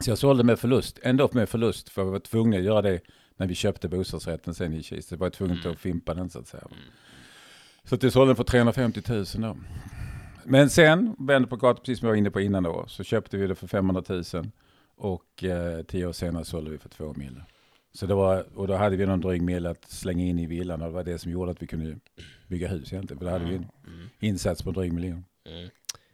Så 0.00 0.10
jag 0.10 0.18
sålde 0.18 0.44
med 0.44 0.58
förlust, 0.58 0.98
ändå 1.02 1.28
med 1.32 1.48
förlust, 1.48 1.88
för 1.88 2.02
jag 2.02 2.10
var 2.10 2.18
tvungen 2.18 2.58
att 2.60 2.64
göra 2.66 2.82
det 2.82 3.00
när 3.36 3.46
vi 3.46 3.54
köpte 3.54 3.88
bostadsrätten 3.88 4.54
sen 4.54 4.72
i 4.74 4.82
Kista. 4.82 5.16
var 5.16 5.26
jag 5.26 5.32
tvungen 5.32 5.58
Mm. 5.58 5.72
att 5.72 5.78
fimpa 5.78 6.14
den 6.14 6.30
så 6.30 6.38
att 6.38 6.48
säga. 6.48 6.68
Så 7.84 7.94
att 7.94 8.02
jag 8.02 8.12
sålde 8.12 8.28
den 8.28 8.36
för 8.36 8.44
350 8.44 9.02
000 9.08 9.24
då. 9.36 9.56
Men 10.44 10.70
sen 10.70 11.16
vände 11.18 11.48
på 11.48 11.56
kartan, 11.58 11.82
precis 11.84 11.98
som 11.98 12.06
jag 12.06 12.12
var 12.12 12.18
inne 12.18 12.30
på 12.30 12.40
innan 12.40 12.62
då, 12.62 12.84
så 12.88 13.04
köpte 13.04 13.36
vi 13.36 13.46
det 13.46 13.54
för 13.54 13.66
500 13.66 14.02
000 14.08 14.24
och 14.96 15.44
eh, 15.44 15.82
tio 15.82 16.06
år 16.06 16.12
senare 16.12 16.44
sålde 16.44 16.70
vi 16.70 16.78
för 16.78 16.88
två 16.88 17.14
mil. 17.16 17.42
Så 17.98 18.06
det 18.06 18.14
var, 18.14 18.44
och 18.54 18.66
då 18.66 18.74
hade 18.74 18.96
vi 18.96 19.06
någon 19.06 19.20
dryg 19.20 19.42
mil 19.42 19.66
att 19.66 19.90
slänga 19.90 20.24
in 20.24 20.38
i 20.38 20.46
villan 20.46 20.82
och 20.82 20.88
det 20.88 20.94
var 20.94 21.04
det 21.04 21.18
som 21.18 21.32
gjorde 21.32 21.50
att 21.50 21.62
vi 21.62 21.66
kunde 21.66 21.96
bygga 22.46 22.68
hus 22.68 22.92
egentligen. 22.92 23.18
För 23.18 23.26
då 23.26 23.32
hade 23.32 23.44
vi 23.44 23.54
en 23.56 23.66
Mm. 23.86 24.08
insats 24.20 24.62
på 24.62 24.70
en 24.70 24.74
dryg 24.74 24.92
miljon. 24.92 25.24
Mm. 25.46 25.68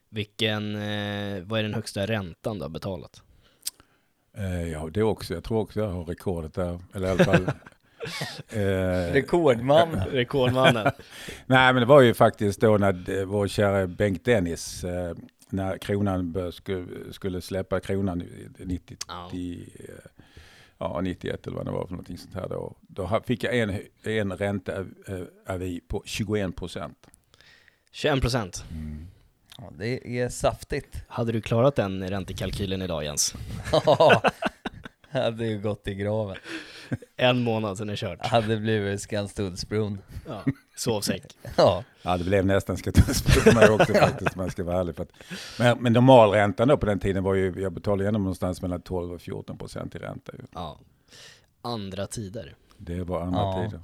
Vilken, 0.09 0.75
eh, 0.75 1.43
vad 1.45 1.59
är 1.59 1.62
den 1.62 1.75
högsta 1.75 2.07
räntan 2.07 2.59
du 2.59 2.62
har 2.64 2.69
betalat? 2.69 3.23
Eh, 4.37 4.69
ja, 4.69 4.88
det 4.93 5.03
också. 5.03 5.35
Jag 5.35 5.45
tror 5.45 5.59
också 5.59 5.81
jag 5.81 5.88
har 5.88 6.05
rekordet 6.05 6.55
där. 6.55 6.81
Eller 6.95 7.07
i 7.07 7.11
alla 7.11 7.25
fall. 7.25 7.45
eh, 8.49 9.12
Rekordman. 9.12 9.95
Rekordmannen. 10.11 10.93
Nej, 11.47 11.73
men 11.73 11.76
det 11.76 11.87
var 11.87 12.00
ju 12.00 12.14
faktiskt 12.14 12.61
då 12.61 12.79
när 12.79 13.19
eh, 13.21 13.25
vår 13.25 13.49
kära 13.49 13.87
Bengt 13.87 14.25
Dennis, 14.25 14.85
eh, 14.85 15.14
när 15.49 15.79
kronan 15.79 16.53
skulle, 16.53 16.87
skulle 17.12 17.41
släppa 17.41 17.81
kronan 17.81 18.23
i 18.23 18.49
90, 18.59 18.97
Ja. 19.09 19.31
Eh, 20.81 20.87
ja, 20.95 21.00
91 21.00 21.47
eller 21.47 21.57
vad 21.57 21.66
det 21.66 21.73
var 21.73 21.87
för 21.87 21.93
någonting 21.93 22.19
sånt 22.19 22.35
här 22.35 22.49
då. 22.49 22.76
Då 22.81 23.23
fick 23.26 23.45
jag 23.45 23.59
en, 23.59 23.81
en 24.02 24.37
ränteavi 24.37 25.81
på 25.88 26.02
21 26.04 26.57
procent. 26.57 27.07
21 27.93 28.21
procent. 28.21 28.64
Ja, 29.59 29.73
det 29.78 30.19
är 30.21 30.28
saftigt. 30.28 30.97
Hade 31.09 31.33
du 31.33 31.40
klarat 31.40 31.76
den 31.76 32.09
räntekalkylen 32.09 32.83
idag 32.83 33.04
Jens? 33.04 33.35
Ja, 33.87 34.23
hade 35.11 35.47
ju 35.47 35.61
gått 35.61 35.88
i 35.88 35.95
graven. 35.95 36.37
En 37.17 37.43
månad 37.43 37.79
sen 37.79 37.91
är 37.91 37.97
kört. 37.97 38.26
Hade 38.26 38.57
blivit 38.57 39.00
Skanstuddsbron. 39.00 39.99
Ja. 40.29 40.45
Sovsäck. 40.76 41.23
Ja, 41.57 41.85
Ja, 42.03 42.17
det 42.17 42.25
blev 42.25 42.47
nästan 42.47 42.76
mig 43.55 43.71
också 43.71 43.93
faktiskt, 44.00 44.37
om 44.37 44.43
jag 44.43 44.53
ska 44.53 44.64
vara 44.64 44.81
ärlig. 44.81 44.97
För 44.97 45.03
att, 45.03 45.11
men, 45.59 45.79
men 45.83 45.93
normalräntan 45.93 46.69
då 46.69 46.76
på 46.76 46.87
den 46.87 46.99
tiden 47.00 47.23
var 47.25 47.35
ju, 47.35 47.55
jag 47.61 47.73
betalade 47.73 48.03
igenom 48.05 48.23
någonstans 48.23 48.62
mellan 48.62 48.81
12 48.83 49.12
och 49.12 49.21
14 49.21 49.59
procent 49.59 49.95
i 49.95 49.99
ränta. 49.99 50.33
Ju. 50.33 50.45
Ja. 50.55 50.79
Andra 51.62 52.07
tider. 52.07 52.55
Det 52.76 53.03
var 53.05 53.21
andra 53.21 53.41
Ja. 53.41 53.64
tider. 53.64 53.81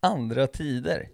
andra 0.00 0.46
tider. 0.46 1.08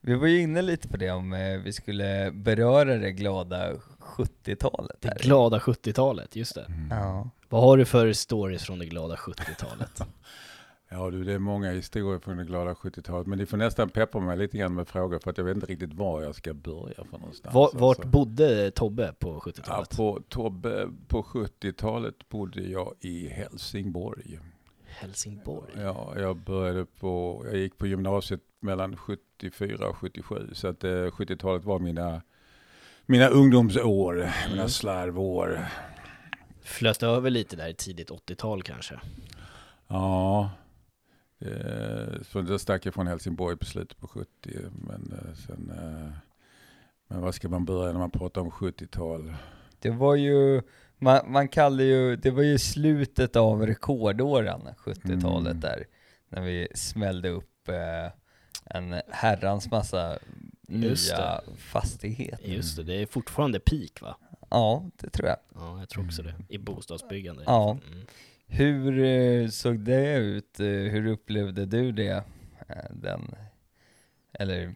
Vi 0.00 0.14
var 0.14 0.26
ju 0.26 0.40
inne 0.40 0.62
lite 0.62 0.88
på 0.88 0.96
det 0.96 1.10
om 1.10 1.32
eh, 1.32 1.58
vi 1.58 1.72
skulle 1.72 2.30
beröra 2.34 2.96
det 2.96 3.12
glada 3.12 3.72
70-talet 4.00 4.96
Det 5.00 5.22
glada 5.22 5.58
70-talet, 5.58 6.36
just 6.36 6.54
det. 6.54 6.66
Ja. 6.90 7.30
Vad 7.48 7.62
har 7.62 7.76
du 7.76 7.84
för 7.84 8.12
stories 8.12 8.62
från 8.64 8.78
det 8.78 8.86
glada 8.86 9.14
70-talet? 9.14 10.00
Ja 10.88 11.10
du, 11.10 11.24
det 11.24 11.32
är 11.32 11.38
många 11.38 11.70
historier 11.72 12.18
från 12.18 12.36
det 12.36 12.44
glada 12.44 12.72
70-talet. 12.74 13.26
Men 13.26 13.38
ni 13.38 13.46
får 13.46 13.56
nästan 13.56 13.88
peppa 13.90 14.20
mig 14.20 14.38
lite 14.38 14.56
grann 14.58 14.74
med 14.74 14.88
frågor 14.88 15.18
för 15.18 15.30
att 15.30 15.38
jag 15.38 15.44
vet 15.44 15.54
inte 15.54 15.66
riktigt 15.66 15.92
var 15.94 16.22
jag 16.22 16.34
ska 16.34 16.54
börja 16.54 16.94
för 17.10 17.18
någonstans. 17.18 17.54
Var, 17.54 17.70
vart 17.72 17.96
alltså. 17.98 18.10
bodde 18.10 18.70
Tobbe 18.70 19.12
på 19.18 19.28
Ja, 19.44 19.50
70-talet? 19.52 19.96
på, 19.96 20.22
Tobbe, 20.28 20.88
på 21.08 21.22
70-talet 21.22 22.28
bodde 22.28 22.62
jag 22.62 22.94
i 23.00 23.28
Helsingborg. 23.28 24.40
Helsingborg. 24.86 25.70
Ja, 25.76 26.12
jag 26.16 26.36
började 26.36 26.84
på, 26.86 27.42
jag 27.50 27.56
gick 27.56 27.78
på 27.78 27.86
gymnasiet 27.86 28.40
mellan 28.60 28.96
74 28.96 29.88
och 29.88 29.96
77. 29.96 30.50
Så 30.52 30.68
att 30.68 30.84
eh, 30.84 30.90
70-talet 30.90 31.64
var 31.64 31.78
mina, 31.78 32.22
mina 33.06 33.28
ungdomsår, 33.28 34.14
mina 34.48 34.54
Mm. 34.54 34.68
slarvår. 34.68 35.66
Flöt 36.66 37.02
över 37.02 37.30
lite 37.30 37.56
där 37.56 37.68
i 37.68 37.74
tidigt 37.74 38.10
80-tal 38.10 38.62
kanske. 38.62 39.00
Ja, 39.88 40.50
eh, 41.38 42.22
så 42.32 42.40
då 42.42 42.58
stack 42.58 42.86
jag 42.86 42.94
från 42.94 43.06
Helsingborg 43.06 43.56
på 43.56 43.64
slutet 43.64 43.98
på 43.98 44.08
70. 44.08 44.28
Men 44.72 45.12
eh, 45.12 45.34
sen, 45.46 45.70
eh, 45.70 46.12
men 47.08 47.20
vad 47.20 47.34
ska 47.34 47.48
man 47.48 47.64
börja 47.64 47.92
när 47.92 47.98
man 48.00 48.10
pratar 48.10 48.40
om 48.40 48.50
70-tal? 48.50 49.34
Det 49.80 49.90
var 49.90 50.14
ju, 50.14 50.62
man, 50.98 51.32
man 51.32 51.48
kallar 51.48 51.84
ju, 51.84 52.16
det 52.16 52.30
var 52.30 52.42
ju 52.42 52.58
slutet 52.58 53.36
av 53.36 53.66
rekordåren, 53.66 54.60
70-talet 54.78 55.50
Mm. 55.50 55.60
där. 55.60 55.84
När 56.28 56.42
vi 56.42 56.68
smällde 56.74 57.28
upp 57.28 57.68
eh, 57.68 58.12
en 58.64 59.00
herrans 59.08 59.70
massa 59.70 60.18
Just 60.68 61.10
nya 61.12 61.40
fastigheter. 61.58 62.48
Just 62.48 62.76
det, 62.76 62.82
det 62.82 63.02
är 63.02 63.06
fortfarande 63.06 63.60
peak 63.60 64.00
va? 64.02 64.16
Ja, 64.48 64.90
det 64.96 65.10
tror 65.10 65.28
jag. 65.28 65.36
Ja, 65.54 65.78
jag 65.78 65.88
tror 65.88 66.04
också 66.04 66.22
det. 66.22 66.34
I 66.48 66.58
bostadsbyggande. 66.58 67.42
Ja. 67.46 67.78
Mm. 67.92 68.06
Hur 68.46 68.98
eh, 69.04 69.48
såg 69.48 69.78
det 69.78 70.16
ut? 70.16 70.60
Eh, 70.60 70.66
Hur 70.66 71.06
upplevde 71.06 71.66
du 71.66 71.92
det? 71.92 72.24
Eh, 72.68 72.76
Den, 72.90 73.34
eller 74.32 74.74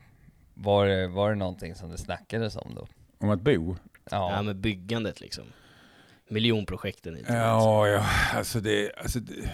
var 0.54 0.86
det, 0.86 1.08
var 1.08 1.30
det 1.30 1.36
någonting 1.36 1.74
som 1.74 1.90
det 1.90 1.98
snackades 1.98 2.56
om 2.56 2.74
då? 2.74 2.86
Om 3.18 3.30
att 3.30 3.40
bo? 3.40 3.76
Ja. 4.10 4.32
Ja, 4.32 4.42
men 4.42 4.60
byggandet 4.60 5.20
liksom. 5.20 5.44
Miljonprojekten 6.28 7.18
inte. 7.18 7.32
Ja, 7.32 7.88
ja, 7.88 8.06
alltså 8.34 8.60
det, 8.60 8.92
alltså 8.96 9.20
det 9.20 9.50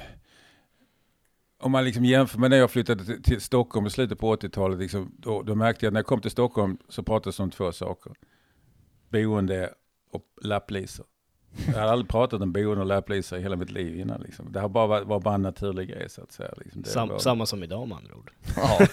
om 1.59 1.73
man 1.73 1.85
liksom 1.85 2.05
jämför 2.05 2.39
med 2.39 2.51
när 2.51 2.57
jag 2.57 2.71
flyttade 2.71 3.05
till, 3.05 3.23
till 3.23 3.41
Stockholm 3.41 3.87
i 3.87 3.91
slutet 3.91 4.19
på 4.19 4.37
80-talet, 4.37 4.79
liksom, 4.79 5.13
då, 5.19 5.43
då 5.43 5.55
märkte 5.55 5.87
jag 5.87 5.91
att 5.91 5.93
när 5.93 5.99
jag 6.01 6.07
kom 6.07 6.21
till 6.21 6.31
Stockholm 6.31 6.79
så 6.89 7.03
pratades 7.03 7.37
det 7.37 7.43
om 7.43 7.51
två 7.51 7.73
saker. 7.73 8.13
Boende 9.09 9.75
och 10.17 10.25
lapplisor. 10.43 11.07
Jag 11.67 11.75
hade 11.75 11.91
aldrig 11.93 12.09
pratat 12.11 12.41
om 12.43 12.53
boende 12.53 12.81
och 12.81 12.87
lapplisor 12.87 13.39
i 13.39 13.43
hela 13.43 13.57
mitt 13.57 13.71
liv 13.71 14.01
innan. 14.01 14.21
Liksom. 14.21 14.53
Det 14.53 14.61
har 14.61 14.69
bara 14.69 14.87
varit, 14.87 15.07
var 15.07 15.21
bara 15.21 15.35
en 15.35 15.43
naturlig 15.43 15.89
grej 15.89 16.09
så 16.09 16.23
att 16.23 16.33
säga. 16.33 16.51
Liksom. 16.57 16.83
Det 16.83 16.89
Sam, 16.89 17.09
var, 17.09 17.19
Samma 17.19 17.47
som 17.47 17.63
idag 17.63 17.89
med 17.89 17.97
andra 17.99 18.15
ord. 18.15 18.31
ja. 18.57 18.79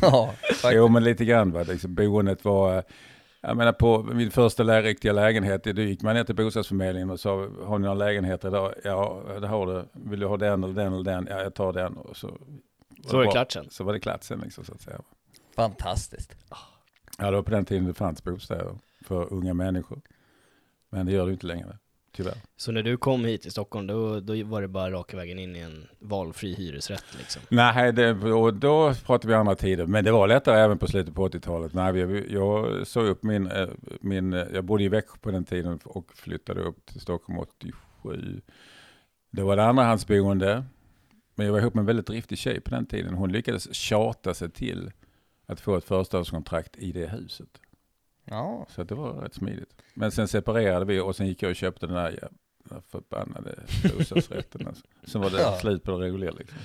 ja 0.00 0.34
faktiskt. 0.42 0.64
Jo 0.72 0.88
men 0.88 1.04
lite 1.04 1.24
grann 1.24 1.52
va, 1.52 1.62
liksom, 1.62 1.94
boendet 1.94 2.44
var, 2.44 2.76
eh, 2.76 2.82
jag 3.40 3.56
menar 3.56 3.72
på 3.72 4.02
min 4.02 4.30
första 4.30 4.62
lä- 4.62 4.82
riktiga 4.82 5.12
lägenhet, 5.12 5.64
då 5.64 5.82
gick 5.82 6.02
man 6.02 6.14
ner 6.14 6.24
till 6.24 6.34
bostadsförmedlingen 6.36 7.10
och 7.10 7.20
sa, 7.20 7.48
har 7.64 7.78
ni 7.78 7.82
några 7.82 7.94
lägenheter 7.94 8.48
idag? 8.48 8.74
Ja, 8.84 9.22
det 9.40 9.46
har 9.46 9.66
du. 9.66 9.84
Vill 9.92 10.20
du 10.20 10.26
ha 10.26 10.36
den 10.36 10.64
eller 10.64 10.74
den 10.74 10.92
eller 10.92 11.04
den? 11.04 11.26
Ja, 11.30 11.42
jag 11.42 11.54
tar 11.54 11.72
den. 11.72 11.96
Och 11.96 12.16
så, 12.16 12.38
Så 13.06 13.16
var 13.16 13.24
det 13.24 13.30
klart 13.30 13.52
sen. 13.52 13.70
Så 13.70 13.84
var 13.84 13.92
det 13.92 14.00
klart 14.00 14.22
sen 14.22 14.40
liksom, 14.40 14.64
så 14.64 14.72
att 14.72 14.80
säga. 14.80 15.00
Fantastiskt. 15.56 16.36
Ja, 17.18 17.24
det 17.30 17.36
var 17.36 17.42
på 17.42 17.50
den 17.50 17.64
tiden 17.64 17.84
det 17.86 17.94
fanns 17.94 18.24
bostäder 18.24 18.74
för 19.04 19.32
unga 19.32 19.54
människor. 19.54 20.00
Men 20.96 21.06
det 21.06 21.12
gör 21.12 21.26
det 21.26 21.32
inte 21.32 21.46
längre, 21.46 21.78
tyvärr. 22.12 22.34
Så 22.56 22.72
när 22.72 22.82
du 22.82 22.96
kom 22.96 23.24
hit 23.24 23.42
till 23.42 23.50
Stockholm, 23.50 23.86
då, 23.86 24.20
då 24.20 24.44
var 24.44 24.62
det 24.62 24.68
bara 24.68 24.90
raka 24.90 25.16
vägen 25.16 25.38
in 25.38 25.56
i 25.56 25.58
en 25.58 25.86
valfri 25.98 26.54
hyresrätt 26.54 27.04
liksom? 27.18 27.42
Nej, 27.48 27.92
det, 27.92 28.12
och 28.12 28.54
då 28.54 28.94
pratade 29.06 29.28
vi 29.28 29.34
andra 29.34 29.54
tider. 29.54 29.86
Men 29.86 30.04
det 30.04 30.12
var 30.12 30.28
lättare 30.28 30.60
även 30.60 30.78
på 30.78 30.86
slutet 30.86 31.14
på 31.14 31.28
80-talet. 31.28 31.72
Nej, 31.74 32.32
jag 32.32 32.86
såg 32.86 33.06
upp 33.06 33.22
min, 33.22 33.46
eh, 33.46 33.68
min, 34.00 34.32
eh, 34.32 34.44
jag 34.54 34.64
bodde 34.64 34.84
i 34.84 34.88
Växjö 34.88 35.18
på 35.20 35.30
den 35.30 35.44
tiden 35.44 35.78
och 35.84 36.12
flyttade 36.14 36.60
upp 36.60 36.86
till 36.86 37.00
Stockholm 37.00 37.38
87. 37.38 38.40
Det 39.30 39.42
var 39.42 39.56
det 39.56 39.64
andrahandsboende. 39.64 40.64
Men 41.34 41.46
jag 41.46 41.52
var 41.52 41.60
ihop 41.60 41.74
med 41.74 41.82
en 41.82 41.86
väldigt 41.86 42.06
driftig 42.06 42.38
tjej 42.38 42.60
på 42.60 42.70
den 42.70 42.86
tiden. 42.86 43.14
Hon 43.14 43.32
lyckades 43.32 43.74
tjata 43.74 44.34
sig 44.34 44.50
till 44.50 44.90
att 45.46 45.60
få 45.60 45.76
ett 45.76 45.84
förstahandskontrakt 45.84 46.76
i 46.76 46.92
det 46.92 47.06
huset. 47.06 47.48
Ja, 48.30 48.66
Så 48.70 48.84
det 48.84 48.94
var 48.94 49.12
rätt 49.12 49.34
smidigt. 49.34 49.82
Men 49.94 50.10
sen 50.10 50.28
separerade 50.28 50.84
vi 50.84 51.00
och 51.00 51.16
sen 51.16 51.26
gick 51.26 51.42
jag 51.42 51.50
och 51.50 51.56
köpte 51.56 51.86
den 51.86 51.96
här 51.96 52.10
jävla 52.10 52.82
förbannade 52.82 53.54
bostadsrätten. 53.98 54.66
Alltså. 54.66 54.84
Sen 55.04 55.20
var 55.20 55.30
det 55.30 55.40
Ja. 55.40 55.58
slut 55.60 55.82
på 55.82 55.90
det 55.98 56.04
reguljära 56.06 56.34
liksom. 56.34 56.58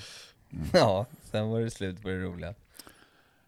ja, 0.74 1.06
sen 1.24 1.50
var 1.50 1.60
det 1.60 1.70
slut 1.72 2.02
på 2.02 2.08
det 2.10 2.20
roliga. 2.20 2.54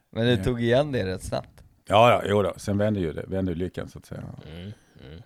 Men 0.10 0.26
du 0.26 0.32
Ja. 0.32 0.44
tog 0.44 0.62
igen 0.62 0.92
det 0.92 1.06
rätt 1.06 1.24
snabbt. 1.24 1.64
Ja, 1.86 2.12
ja, 2.12 2.24
jo 2.30 2.42
då. 2.44 2.54
Sen 2.58 2.78
vände 2.78 3.00
ju 3.00 3.14
det, 3.14 3.26
vände 3.28 3.52
ju 3.52 3.58
lyckan 3.58 3.90
så 3.90 4.00
att 4.00 4.06
säga. 4.06 4.24
Mm, 4.52 4.72
mm. 5.08 5.22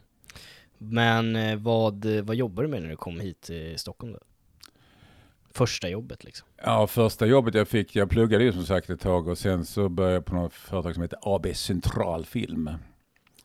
Men 0.78 1.36
eh, 1.36 1.56
vad, 1.58 2.06
vad 2.06 2.36
jobbar 2.36 2.64
du 2.64 2.70
med 2.70 2.82
när 2.82 2.90
du 2.90 2.96
kom 2.96 3.20
hit 3.20 3.42
till 3.42 3.80
Stockholm 3.80 4.14
då? 4.14 4.20
Första 5.58 5.90
jobbet 5.90 6.24
liksom? 6.24 6.48
Ja, 6.64 6.88
första 6.88 7.26
jobbet 7.26 7.56
jag 7.56 7.68
fick, 7.68 7.96
jag 7.96 8.10
pluggade 8.10 8.44
ju 8.44 8.54
som 8.54 8.66
sagt 8.66 8.90
ett 8.90 9.00
tag 9.00 9.28
och 9.28 9.38
sen 9.38 9.66
så 9.66 9.90
började 9.90 10.16
jag 10.16 10.26
på 10.26 10.36
något 10.36 10.54
företag 10.54 10.94
som 10.94 11.04
heter 11.04 11.20
AB 11.22 11.56
Centralfilm 11.56 12.70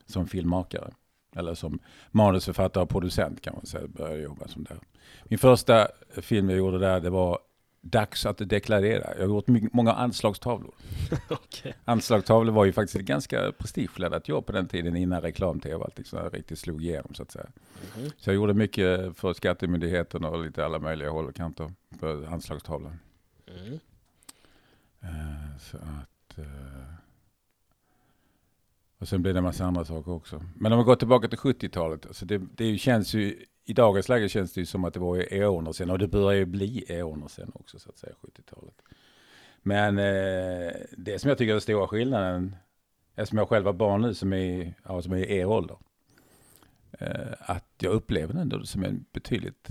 som 0.05 0.27
filmmakare. 0.27 0.93
Eller 1.35 1.53
som 1.53 1.79
manusförfattare 2.11 2.83
och 2.83 2.89
producent 2.89 3.41
kan 3.41 3.53
man 3.53 3.65
säga, 3.65 3.87
började 3.87 4.21
jobba 4.21 4.47
som 4.47 4.63
där. 4.63 4.77
Min 5.23 5.39
första 5.39 5.87
film 6.21 6.49
jag 6.49 6.57
gjorde 6.59 6.79
där, 6.79 6.99
det 6.99 7.09
var 7.09 7.39
Dags 7.85 8.25
att 8.25 8.37
deklarera. 8.49 9.13
Jag 9.17 9.27
har 9.27 9.35
gjort 9.35 9.47
många 9.73 9.93
anslagstavlor. 9.93 10.73
Okej. 11.29 11.73
Anslagstavlor 11.85 12.53
var 12.53 12.65
ju 12.65 12.73
faktiskt 12.73 12.95
ett 12.95 13.05
ganska 13.05 13.51
prestigeladdat 13.57 14.27
jobb 14.27 14.45
på 14.45 14.51
den 14.51 14.67
tiden 14.67 14.95
innan 14.95 15.21
reklam-tv 15.21 15.75
och 15.75 15.85
allting 15.85 16.05
sådär 16.05 16.29
riktigt 16.29 16.59
slog 16.59 16.83
igenom 16.83 17.13
så 17.13 17.23
att 17.23 17.31
säga. 17.31 17.45
Mhm. 17.97 18.09
Så 18.17 18.29
jag 18.29 18.35
gjorde 18.35 18.53
mycket 18.53 19.17
för 19.17 19.33
skattemyndigheten 19.33 20.23
och 20.25 20.45
lite 20.45 20.65
alla 20.65 20.79
möjliga 20.79 21.09
håll 21.09 21.25
och 21.25 21.35
kanter 21.35 21.71
på 21.99 22.25
anslagstavlan. 22.31 22.99
Mm. 23.47 23.79
Eh, 25.01 25.57
Så 25.59 25.77
att... 25.77 26.37
eh, 26.37 26.93
Och 28.97 29.07
sen 29.07 29.21
blir 29.21 29.33
det 29.33 29.39
en 29.39 29.43
massa 29.43 29.65
andra 29.65 29.85
saker 29.85 30.11
också. 30.11 30.43
Men 30.55 30.71
om 30.73 30.77
vi 30.79 30.83
går 30.85 30.95
tillbaka 30.95 31.27
till 31.27 31.39
70-talet, 31.39 32.05
alltså 32.05 32.25
det, 32.25 32.41
det 32.55 32.77
känns 32.77 33.13
ju, 33.13 33.45
i 33.65 33.73
dagens 33.73 34.09
läge 34.09 34.29
känns 34.29 34.53
det 34.53 34.59
ju 34.61 34.65
som 34.65 34.85
att 34.85 34.93
det 34.93 34.99
var 34.99 35.33
eoner 35.33 35.71
sedan, 35.71 35.89
och 35.89 35.99
det 35.99 36.07
börjar 36.07 36.39
ju 36.39 36.45
bli 36.45 36.85
eoner 36.87 37.27
sedan 37.27 37.51
också 37.55 37.79
så 37.79 37.89
att 37.89 37.97
säga, 37.97 38.13
70-talet. 38.21 38.81
Men 39.61 39.97
eh, 39.97 40.73
det 40.97 41.19
som 41.19 41.29
jag 41.29 41.37
tycker 41.37 41.49
är 41.49 41.53
den 41.53 41.61
stora 41.61 41.87
skillnaden 41.87 42.55
eftersom 43.15 43.37
jag 43.37 43.49
själv 43.49 43.65
har 43.65 43.73
barn 43.73 44.01
nu 44.01 44.13
som 44.13 44.33
är, 44.33 44.73
ja, 44.83 45.01
som 45.01 45.13
är 45.13 45.17
er 45.17 45.45
ålder, 45.45 45.77
eh, 46.99 47.33
att 47.39 47.65
jag 47.79 47.91
upplever 47.93 48.33
den 48.33 48.65
som 48.65 48.83
en 48.83 49.05
betydligt 49.11 49.67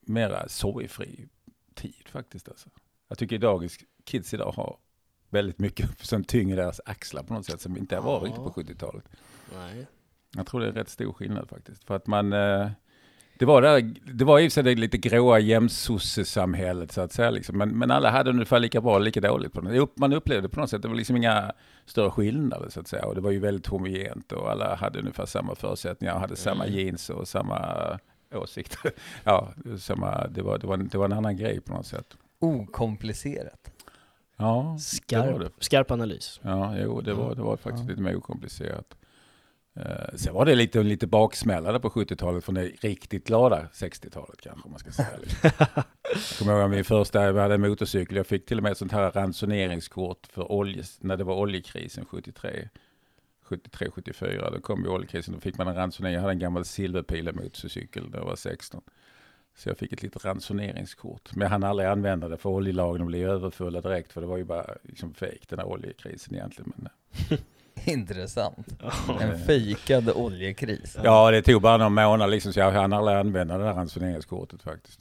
mera 0.00 0.48
sorgfri 0.48 1.28
tid 1.74 2.08
faktiskt. 2.08 2.48
Alltså. 2.48 2.68
Jag 3.08 3.18
tycker 3.18 3.38
dagens 3.38 3.78
kids 4.04 4.34
idag 4.34 4.52
har 4.52 4.76
väldigt 5.28 5.58
mycket 5.58 5.90
som 6.06 6.24
tynger 6.24 6.56
deras 6.56 6.80
axlar 6.84 7.22
på 7.22 7.34
något 7.34 7.46
sätt 7.46 7.60
som 7.60 7.76
inte 7.76 8.00
var 8.00 8.20
Ja. 8.20 8.24
riktigt 8.26 8.44
på 8.44 8.50
70-talet. 8.50 9.04
Nej. 9.54 9.86
Jag 10.38 10.46
tror 10.46 10.60
det 10.60 10.66
är 10.68 10.72
rätt 10.72 10.88
stor 10.88 11.12
skillnad 11.12 11.48
faktiskt. 11.48 11.84
För 11.84 11.96
att 11.96 12.06
man, 12.06 12.32
eh, 12.32 12.68
det 13.38 13.44
var, 13.44 13.62
där, 13.62 13.94
det 14.14 14.24
var 14.24 14.38
i 14.38 14.48
och 14.48 14.52
för 14.52 14.54
sig 14.54 14.62
det 14.62 14.74
lite 14.74 14.98
gråa 14.98 15.38
jämsossesamhället 15.38 16.92
så 16.92 17.00
att 17.00 17.12
säga. 17.12 17.30
Liksom. 17.30 17.58
Men, 17.58 17.78
men 17.78 17.90
alla 17.90 18.10
hade 18.10 18.30
ungefär 18.30 18.58
lika 18.60 18.80
bra 18.80 18.94
och 18.94 19.00
lika 19.00 19.20
dåligt. 19.20 19.52
På 19.52 19.60
något. 19.60 19.96
Man 19.98 20.12
upplevde 20.12 20.48
på 20.48 20.60
något 20.60 20.70
sätt, 20.70 20.82
det 20.82 20.88
var 20.88 20.94
liksom 20.94 21.16
inga 21.16 21.52
större 21.86 22.10
skillnader 22.10 22.68
så 22.68 22.80
att 22.80 22.88
säga. 22.88 23.06
Och 23.06 23.14
det 23.14 23.20
var 23.20 23.30
ju 23.30 23.38
väldigt 23.38 23.66
homogent 23.66 24.32
och 24.32 24.50
alla 24.50 24.74
hade 24.76 24.98
ungefär 24.98 25.26
samma 25.26 25.54
förutsättningar 25.54 26.14
och 26.14 26.20
hade 26.20 26.36
samma 26.36 26.64
Mm. 26.66 26.78
jeans 26.78 27.10
och 27.10 27.28
samma 27.28 27.58
åsikter. 28.34 28.90
ja, 29.24 29.48
samma, 29.78 30.26
det, 30.26 30.42
var, 30.42 30.58
det, 30.58 30.66
var, 30.66 30.76
det 30.76 30.98
var 30.98 31.04
en 31.04 31.12
annan 31.12 31.36
grej 31.36 31.60
på 31.60 31.72
något 31.72 31.86
sätt. 31.86 32.16
Okomplicerat. 32.40 33.70
Ja, 34.40 34.44
det 34.62 34.68
var 34.70 34.78
Skarp, 34.78 35.38
det. 35.40 35.50
skarp 35.64 35.90
analys. 35.90 36.40
Ja, 36.42 36.76
jo, 36.78 37.00
det 37.00 37.14
var, 37.14 37.34
det 37.34 37.42
var 37.42 37.56
faktiskt 37.56 37.84
Ja. 37.84 37.90
lite 37.90 38.02
mer 38.02 38.16
okomplicerat. 38.16 38.94
Eh, 39.78 40.14
sen 40.16 40.34
var 40.34 40.44
det 40.44 40.54
lite, 40.54 40.82
lite 40.82 41.06
baksmällare 41.06 41.80
på 41.80 41.90
70-talet 41.90 42.44
från 42.44 42.54
det 42.54 42.64
riktigt 42.80 43.26
glada 43.26 43.68
60-talet 43.72 44.40
kanske 44.40 44.64
om 44.64 44.70
man 44.70 44.78
ska 44.78 44.90
säga. 44.90 45.18
Liksom. 45.20 45.50
Jag 45.58 46.38
kommer 46.38 46.60
ihåg 46.60 46.70
min 46.70 46.84
första, 46.84 47.24
jag 47.24 47.34
hade 47.34 47.54
en 47.54 47.60
motorcykel, 47.60 48.16
jag 48.16 48.26
fick 48.26 48.46
till 48.46 48.56
och 48.56 48.62
med 48.62 48.72
ett 48.72 48.78
sånt 48.78 48.92
här 48.92 49.10
ransoneringskort 49.10 50.26
för 50.30 50.52
olje, 50.52 50.82
när 51.00 51.16
det 51.16 51.24
var 51.24 51.34
oljekrisen 51.34 52.04
73. 52.04 52.68
73, 53.42 53.90
74, 53.90 54.50
då 54.50 54.60
kom 54.60 54.82
ju 54.84 54.88
oljekrisen, 54.88 55.34
då 55.34 55.40
fick 55.40 55.58
man 55.58 55.68
en 55.68 55.74
ransonering. 55.74 56.14
Jag 56.14 56.20
hade 56.20 56.32
en 56.32 56.38
gammal 56.38 56.64
silverpila 56.64 57.32
motorcykel 57.32 58.10
när 58.10 58.18
jag 58.18 58.24
var 58.24 58.36
16. 58.36 58.80
Så 59.56 59.68
jag 59.68 59.78
fick 59.78 59.92
ett 59.92 60.02
litet 60.02 60.24
ransoneringskort. 60.24 61.34
Men 61.34 61.42
jag 61.42 61.50
hann 61.50 61.64
aldrig 61.64 61.88
använda 61.88 62.28
det 62.28 62.36
för 62.36 62.48
oljelagren 62.48 63.06
blev 63.06 63.28
överfulla 63.28 63.80
direkt. 63.80 64.12
För 64.12 64.20
det 64.20 64.26
var 64.26 64.36
ju 64.36 64.44
bara 64.44 64.66
liksom 64.82 65.14
fejk 65.14 65.48
den 65.48 65.58
här 65.58 65.66
oljekrisen 65.66 66.34
egentligen. 66.34 66.72
Men, 66.76 66.88
eh. 67.30 67.38
Intressant. 67.92 68.66
Ja. 69.08 69.20
En 69.20 69.38
fejkad 69.38 70.10
oljekris. 70.10 70.96
ja, 71.04 71.30
det 71.30 71.42
tog 71.42 71.62
bara 71.62 71.76
några 71.76 71.88
månader 71.88 72.30
liksom, 72.30 72.52
så 72.52 72.60
jag 72.60 72.72
hann 72.72 72.92
aldrig 72.92 73.16
använda 73.16 73.58
det 73.58 73.64
här 73.64 73.74
ransoneringskortet 73.74 74.62
faktiskt. 74.62 75.00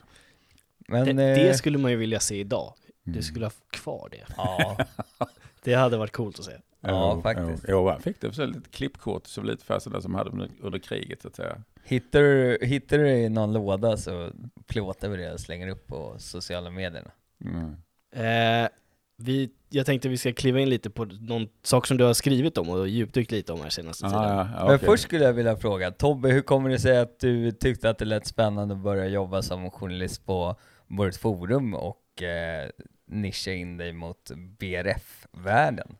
Men, 0.87 1.15
det, 1.15 1.23
eh, 1.23 1.35
det 1.35 1.53
skulle 1.53 1.77
man 1.77 1.91
ju 1.91 1.97
vilja 1.97 2.19
se 2.19 2.39
idag. 2.39 2.73
Mm. 3.07 3.17
Du 3.17 3.23
skulle 3.23 3.45
ha 3.45 3.51
kvar 3.69 4.09
det. 4.11 4.33
ja, 4.37 4.77
Det 5.63 5.73
hade 5.73 5.97
varit 5.97 6.11
coolt 6.11 6.39
att 6.39 6.45
se. 6.45 6.51
Ja, 6.81 7.13
Jo, 7.15 7.21
faktiskt. 7.21 7.65
Jo, 7.67 7.89
han 7.89 8.01
fick 8.01 8.21
det 8.21 8.31
för 8.31 8.43
ett 8.43 8.49
litet 8.49 8.71
klippkort 8.71 9.27
som 9.27 9.45
lite 9.45 9.65
fast 9.65 9.91
där 9.91 9.99
som 9.99 10.15
hade 10.15 10.29
under, 10.29 10.49
under 10.61 10.79
kriget 10.79 11.21
så 11.21 11.27
att 11.27 11.35
säga. 11.35 11.57
hittar, 11.83 12.21
du, 12.21 12.57
hittar 12.61 12.97
du 12.97 13.03
det 13.03 13.17
i 13.17 13.29
någon 13.29 13.53
låda 13.53 13.97
så 13.97 14.29
plåtar 14.67 15.09
vi 15.09 15.17
det 15.17 15.33
och 15.33 15.39
slänger 15.39 15.67
upp 15.67 15.87
på 15.87 16.15
sociala 16.17 16.69
medierna. 16.69 17.11
Mm. 17.45 17.75
Eh, 18.11 18.69
vi, 19.17 19.49
jag 19.69 19.85
tänkte 19.85 20.09
vi 20.09 20.17
ska 20.17 20.33
kliva 20.33 20.59
in 20.59 20.69
lite 20.69 20.89
på 20.89 21.05
någon 21.05 21.47
sak 21.63 21.87
som 21.87 21.97
du 21.97 22.03
har 22.03 22.13
skrivit 22.13 22.57
om 22.57 22.69
och 22.69 22.87
djupdykt 22.87 23.31
lite 23.31 23.53
om 23.53 23.61
här 23.61 23.69
senaste 23.69 24.03
tiden. 24.03 24.19
Ah, 24.19 24.25
ja, 24.25 24.49
ja, 24.57 24.65
Men 24.65 24.75
okej. 24.75 24.87
först 24.87 25.03
skulle 25.03 25.25
jag 25.25 25.33
vilja 25.33 25.55
fråga, 25.55 25.91
Tobbe, 25.91 26.29
hur 26.29 26.41
kommer 26.41 26.69
det 26.69 26.79
sig 26.79 26.97
att 26.97 27.19
du 27.19 27.51
tyckte 27.51 27.89
att 27.89 27.97
det 27.97 28.05
lät 28.05 28.27
spännande 28.27 28.73
att 28.73 28.81
börja 28.81 29.07
jobba 29.07 29.41
som 29.41 29.71
journalist 29.71 30.25
på 30.25 30.55
vårt 30.87 31.15
forum 31.15 31.73
och 31.73 32.23
eh, 32.23 32.69
nischa 33.05 33.51
in 33.51 33.77
dig 33.77 33.93
mot 33.93 34.31
BRF-världen? 34.59 35.95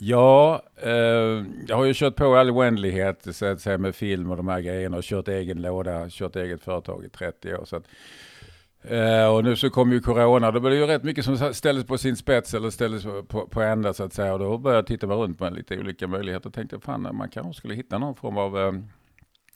Ja, 0.00 0.62
eh, 0.82 1.44
jag 1.68 1.76
har 1.76 1.84
ju 1.84 1.94
kört 1.94 2.16
på 2.16 2.36
all 2.36 2.50
oändlighet 2.50 3.36
så 3.36 3.46
att 3.46 3.60
säga 3.60 3.78
med 3.78 3.94
film 3.94 4.30
och 4.30 4.36
de 4.36 4.48
här 4.48 4.60
grejerna 4.60 4.96
och 4.96 5.02
kört 5.02 5.28
egen 5.28 5.62
låda, 5.62 6.06
kört 6.10 6.36
eget 6.36 6.62
företag 6.62 7.04
i 7.04 7.08
30 7.08 7.54
år. 7.54 7.64
Så 7.64 7.76
att, 7.76 7.84
eh, 8.90 9.34
och 9.34 9.44
nu 9.44 9.56
så 9.56 9.70
kom 9.70 9.92
ju 9.92 10.00
corona, 10.00 10.50
då 10.50 10.60
blev 10.60 10.72
det 10.72 10.78
ju 10.78 10.86
rätt 10.86 11.02
mycket 11.02 11.24
som 11.24 11.54
ställdes 11.54 11.86
på 11.86 11.98
sin 11.98 12.16
spets 12.16 12.54
eller 12.54 12.70
ställdes 12.70 13.02
på, 13.28 13.46
på, 13.46 13.62
ända 13.62 13.94
så 13.94 14.04
att 14.04 14.12
säga. 14.12 14.32
Och 14.32 14.38
då 14.38 14.58
började 14.58 14.78
jag 14.78 14.86
titta 14.86 15.06
mig 15.06 15.16
runt 15.16 15.38
på 15.38 15.48
lite 15.50 15.78
olika 15.78 16.06
möjligheter 16.06 16.48
och 16.48 16.54
tänkte 16.54 16.80
fan 16.80 17.16
man 17.16 17.28
kanske 17.28 17.52
skulle 17.58 17.74
hitta 17.74 17.98
någon 17.98 18.14
form 18.14 18.38
av 18.38 18.58
eh, 18.58 18.72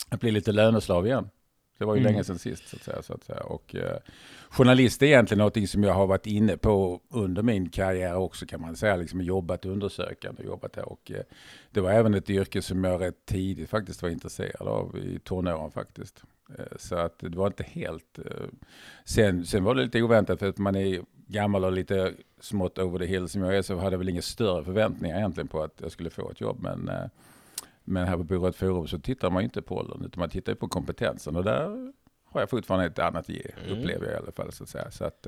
att 0.08 0.20
bli 0.20 0.30
lite 0.30 0.52
löneslav 0.52 1.06
igen. 1.06 1.28
Det 1.78 1.84
var 1.86 1.94
ju 1.94 2.00
Mm. 2.00 2.12
länge 2.12 2.24
sedan 2.24 2.38
sist 2.38 2.68
så 2.68 2.76
att 2.76 2.82
säga. 2.82 3.02
Så 3.02 3.14
att 3.14 3.24
säga. 3.24 3.40
Och, 3.40 3.74
eh, 3.74 3.96
journalist 4.50 5.02
är 5.02 5.06
egentligen 5.06 5.38
någonting 5.38 5.68
som 5.68 5.84
jag 5.84 5.94
har 5.94 6.06
varit 6.06 6.26
inne 6.26 6.56
på 6.56 7.00
under 7.10 7.42
min 7.42 7.68
karriär 7.68 8.16
också 8.16 8.46
kan 8.46 8.60
man 8.60 8.76
säga. 8.76 8.96
Liksom 8.96 9.20
jobbat 9.20 9.64
undersökande 9.64 10.42
jobbat 10.44 10.76
här. 10.76 10.88
Och, 10.88 11.10
eh, 11.10 11.22
det 11.70 11.80
var 11.80 11.90
även 11.90 12.14
ett 12.14 12.30
yrke 12.30 12.62
som 12.62 12.84
jag 12.84 13.00
rätt 13.00 13.26
tidigt 13.26 13.70
faktiskt 13.70 14.02
var 14.02 14.08
intresserad 14.08 14.68
av 14.68 14.96
i 14.98 15.18
tonåren 15.18 15.70
faktiskt. 15.70 16.22
Eh, 16.58 16.64
så 16.76 16.96
att 16.96 17.18
det 17.18 17.36
var 17.36 17.46
inte 17.46 17.62
helt... 17.62 18.18
Eh, 18.18 18.46
sen, 19.04 19.46
sen 19.46 19.64
var 19.64 19.74
det 19.74 19.82
lite 19.82 20.02
oväntat 20.02 20.38
för 20.38 20.48
att 20.48 20.58
man 20.58 20.76
är 20.76 21.02
gammal 21.26 21.64
och 21.64 21.72
lite 21.72 22.12
smått 22.40 22.78
over 22.78 22.98
the 22.98 23.06
hill 23.06 23.28
som 23.28 23.42
jag 23.42 23.56
är 23.56 23.62
så 23.62 23.76
hade 23.76 23.90
jag 23.90 23.98
väl 23.98 24.08
inga 24.08 24.22
större 24.22 24.64
förväntningar 24.64 25.16
egentligen 25.16 25.48
på 25.48 25.62
att 25.62 25.80
jag 25.80 25.92
skulle 25.92 26.10
få 26.10 26.30
ett 26.30 26.40
jobb. 26.40 26.58
Men, 26.60 26.88
eh, 26.88 27.04
men 27.84 28.06
här 28.06 28.16
på 28.16 28.22
Borås 28.22 28.56
Forum 28.56 28.86
så 28.86 28.98
tittar 28.98 29.30
man 29.30 29.42
ju 29.42 29.44
inte 29.44 29.62
på 29.62 29.76
åldern 29.76 30.04
utan 30.04 30.20
man 30.20 30.30
tittar 30.30 30.52
ju 30.52 30.56
på 30.56 30.68
kompetensen 30.68 31.36
och 31.36 31.44
där 31.44 31.92
har 32.24 32.40
jag 32.40 32.50
fortfarande 32.50 32.86
ett 32.86 32.98
annat 32.98 33.28
ge, 33.28 33.50
Mm. 33.66 33.78
upplever 33.78 34.04
jag 34.06 34.14
i 34.14 34.16
alla 34.16 34.32
fall. 34.32 34.52
Så 34.52 34.62
att 34.64 34.68
säga. 34.68 34.90
Så 34.90 35.04
att, 35.04 35.26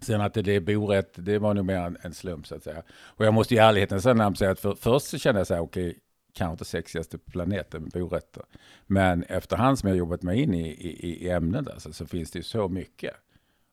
sen 0.00 0.20
att 0.20 0.34
det 0.34 0.48
är 0.48 0.60
borätt, 0.60 1.12
det 1.14 1.38
var 1.38 1.54
nog 1.54 1.64
mer 1.64 1.76
en, 1.76 1.96
en 2.02 2.14
slump 2.14 2.46
så 2.46 2.54
att 2.54 2.62
säga. 2.62 2.82
Och 2.90 3.24
jag 3.26 3.34
måste 3.34 3.54
i 3.54 3.58
ärlighetens 3.58 4.04
namn 4.04 4.36
säga 4.36 4.50
att 4.50 4.60
för, 4.60 4.74
först 4.74 5.06
så 5.06 5.18
kände 5.18 5.40
jag 5.40 5.46
så 5.46 5.54
här, 5.54 5.60
okej, 5.60 5.98
kanske 6.38 6.52
inte 6.52 6.64
sexigaste 6.64 7.18
planeten 7.18 7.82
med 7.82 7.90
borätter. 7.92 8.42
Men 8.86 9.22
efterhand 9.22 9.78
som 9.78 9.88
jag 9.88 9.98
jobbat 9.98 10.22
mig 10.22 10.42
in 10.42 10.54
i, 10.54 10.68
i, 10.68 11.24
i 11.26 11.30
ämnet 11.30 11.68
alltså, 11.68 11.92
så 11.92 12.06
finns 12.06 12.30
det 12.30 12.38
ju 12.38 12.42
så 12.42 12.68
mycket. 12.68 13.14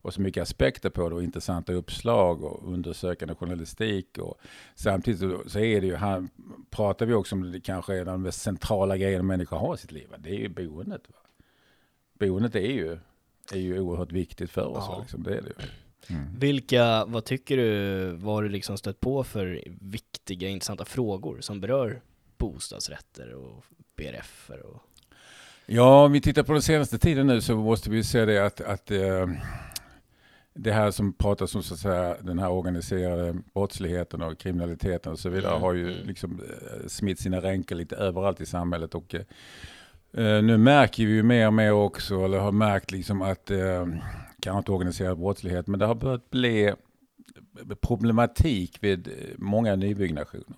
Och 0.01 0.13
så 0.13 0.21
mycket 0.21 0.41
aspekter 0.43 0.89
på 0.89 1.09
det 1.09 1.15
och 1.15 1.23
intressanta 1.23 1.73
uppslag 1.73 2.43
och 2.43 2.73
undersökande 2.73 3.35
journalistik. 3.35 4.17
Och 4.17 4.39
samtidigt 4.75 5.19
så- 5.51 5.59
är 5.59 5.81
det 5.81 5.87
ju, 5.87 5.95
han 5.95 6.29
pratar 6.69 7.05
vi 7.05 7.13
också 7.13 7.35
om 7.35 7.51
det 7.51 7.59
kanske 7.59 7.95
är 7.95 8.05
den 8.05 8.21
mest 8.21 8.41
centrala 8.41 8.97
grejen 8.97 9.25
människor 9.27 9.57
har 9.57 9.75
i 9.75 9.77
sitt 9.77 9.91
liv. 9.91 10.07
va? 10.11 10.17
Det 10.19 10.29
är 10.29 10.39
ju 10.39 10.49
boendet. 10.49 11.01
Va? 11.07 11.15
Boendet 12.19 12.55
är 12.55 12.59
ju, 12.71 12.97
är 13.53 13.59
ju 13.59 13.79
oerhört 13.79 14.11
viktigt 14.11 14.51
för 14.51 14.65
oss. 14.65 14.85
Ja. 14.87 14.99
Liksom. 15.01 15.23
Det 15.23 15.37
är 15.37 15.41
det 15.41 15.47
ju. 15.49 16.15
Mm. 16.15 16.39
Vilka, 16.39 17.05
vad 17.05 17.25
tycker 17.25 17.57
du, 17.57 18.11
vad 18.11 18.33
har 18.35 18.43
du 18.43 18.49
liksom 18.49 18.77
stött 18.77 18.99
på 18.99 19.23
för 19.23 19.63
viktiga, 19.81 20.49
intressanta 20.49 20.85
frågor 20.85 21.41
som 21.41 21.61
berör 21.61 22.01
bostadsrätter 22.37 23.33
och 23.33 23.65
BRF 23.95 24.51
och 24.63 24.81
Ja, 25.67 26.05
om 26.05 26.11
vi 26.11 26.21
tittar 26.21 26.43
på 26.43 26.53
den 26.53 26.61
senaste 26.61 26.97
tiden 26.97 27.27
nu 27.27 27.41
så 27.41 27.55
måste 27.55 27.89
vi 27.89 28.03
se 28.03 28.25
det 28.25 28.45
att, 28.45 28.61
att 28.61 28.91
eh, 28.91 29.27
det 30.53 30.71
här 30.71 30.91
som 30.91 31.13
pratas 31.13 31.55
om 31.55 31.63
så 31.63 31.73
att 31.73 31.79
säga, 31.79 32.17
den 32.21 32.39
här 32.39 32.49
organiserade 32.49 33.35
brottsligheten 33.53 34.21
och 34.21 34.37
kriminaliteten 34.37 35.11
och 35.11 35.19
så 35.19 35.29
vidare 35.29 35.51
Mm, 35.51 35.61
har 35.61 35.73
ju 35.73 35.93
mm. 35.93 36.07
liksom 36.07 36.41
eh, 36.41 36.87
smitt 36.87 37.19
sina 37.19 37.41
ränker 37.41 37.75
lite 37.75 37.95
överallt 37.95 38.41
i 38.41 38.45
samhället. 38.45 38.95
Och, 38.95 39.15
eh, 39.15 40.43
nu 40.43 40.57
märker 40.57 41.05
vi 41.05 41.11
ju 41.11 41.23
mer 41.23 41.47
och 41.47 41.53
mer 41.53 41.71
också, 41.71 42.25
eller 42.25 42.37
har 42.37 42.51
märkt 42.51 42.91
liksom 42.91 43.21
att, 43.21 43.51
eh, 43.51 43.87
kanske 44.39 44.57
inte 44.57 44.71
organiserad 44.71 45.17
brottslighet, 45.17 45.67
men 45.67 45.79
det 45.79 45.85
har 45.85 45.95
börjat 45.95 46.29
bli 46.29 46.73
problematik 47.81 48.83
vid 48.83 49.09
många 49.37 49.75
nybyggnationer. 49.75 50.57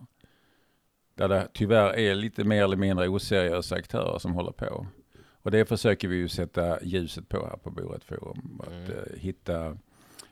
Där 1.17 1.27
det 1.29 1.47
tyvärr 1.53 1.93
är 1.93 2.15
lite 2.15 2.43
mer 2.43 2.63
eller 2.63 2.77
mindre 2.77 3.07
oseriösa 3.09 3.75
aktörer 3.75 4.19
som 4.19 4.33
håller 4.33 4.51
på. 4.51 4.87
Och 5.41 5.51
det 5.51 5.65
försöker 5.65 6.07
vi 6.07 6.15
ju 6.15 6.27
sätta 6.27 6.83
ljuset 6.83 7.29
på 7.29 7.45
här 7.45 7.57
på 7.57 7.69
Borätt 7.71 8.03
Forum. 8.03 8.61
Att 8.63 8.67
Mm. 8.73 8.91
eh, 8.91 9.19
hitta, 9.19 9.77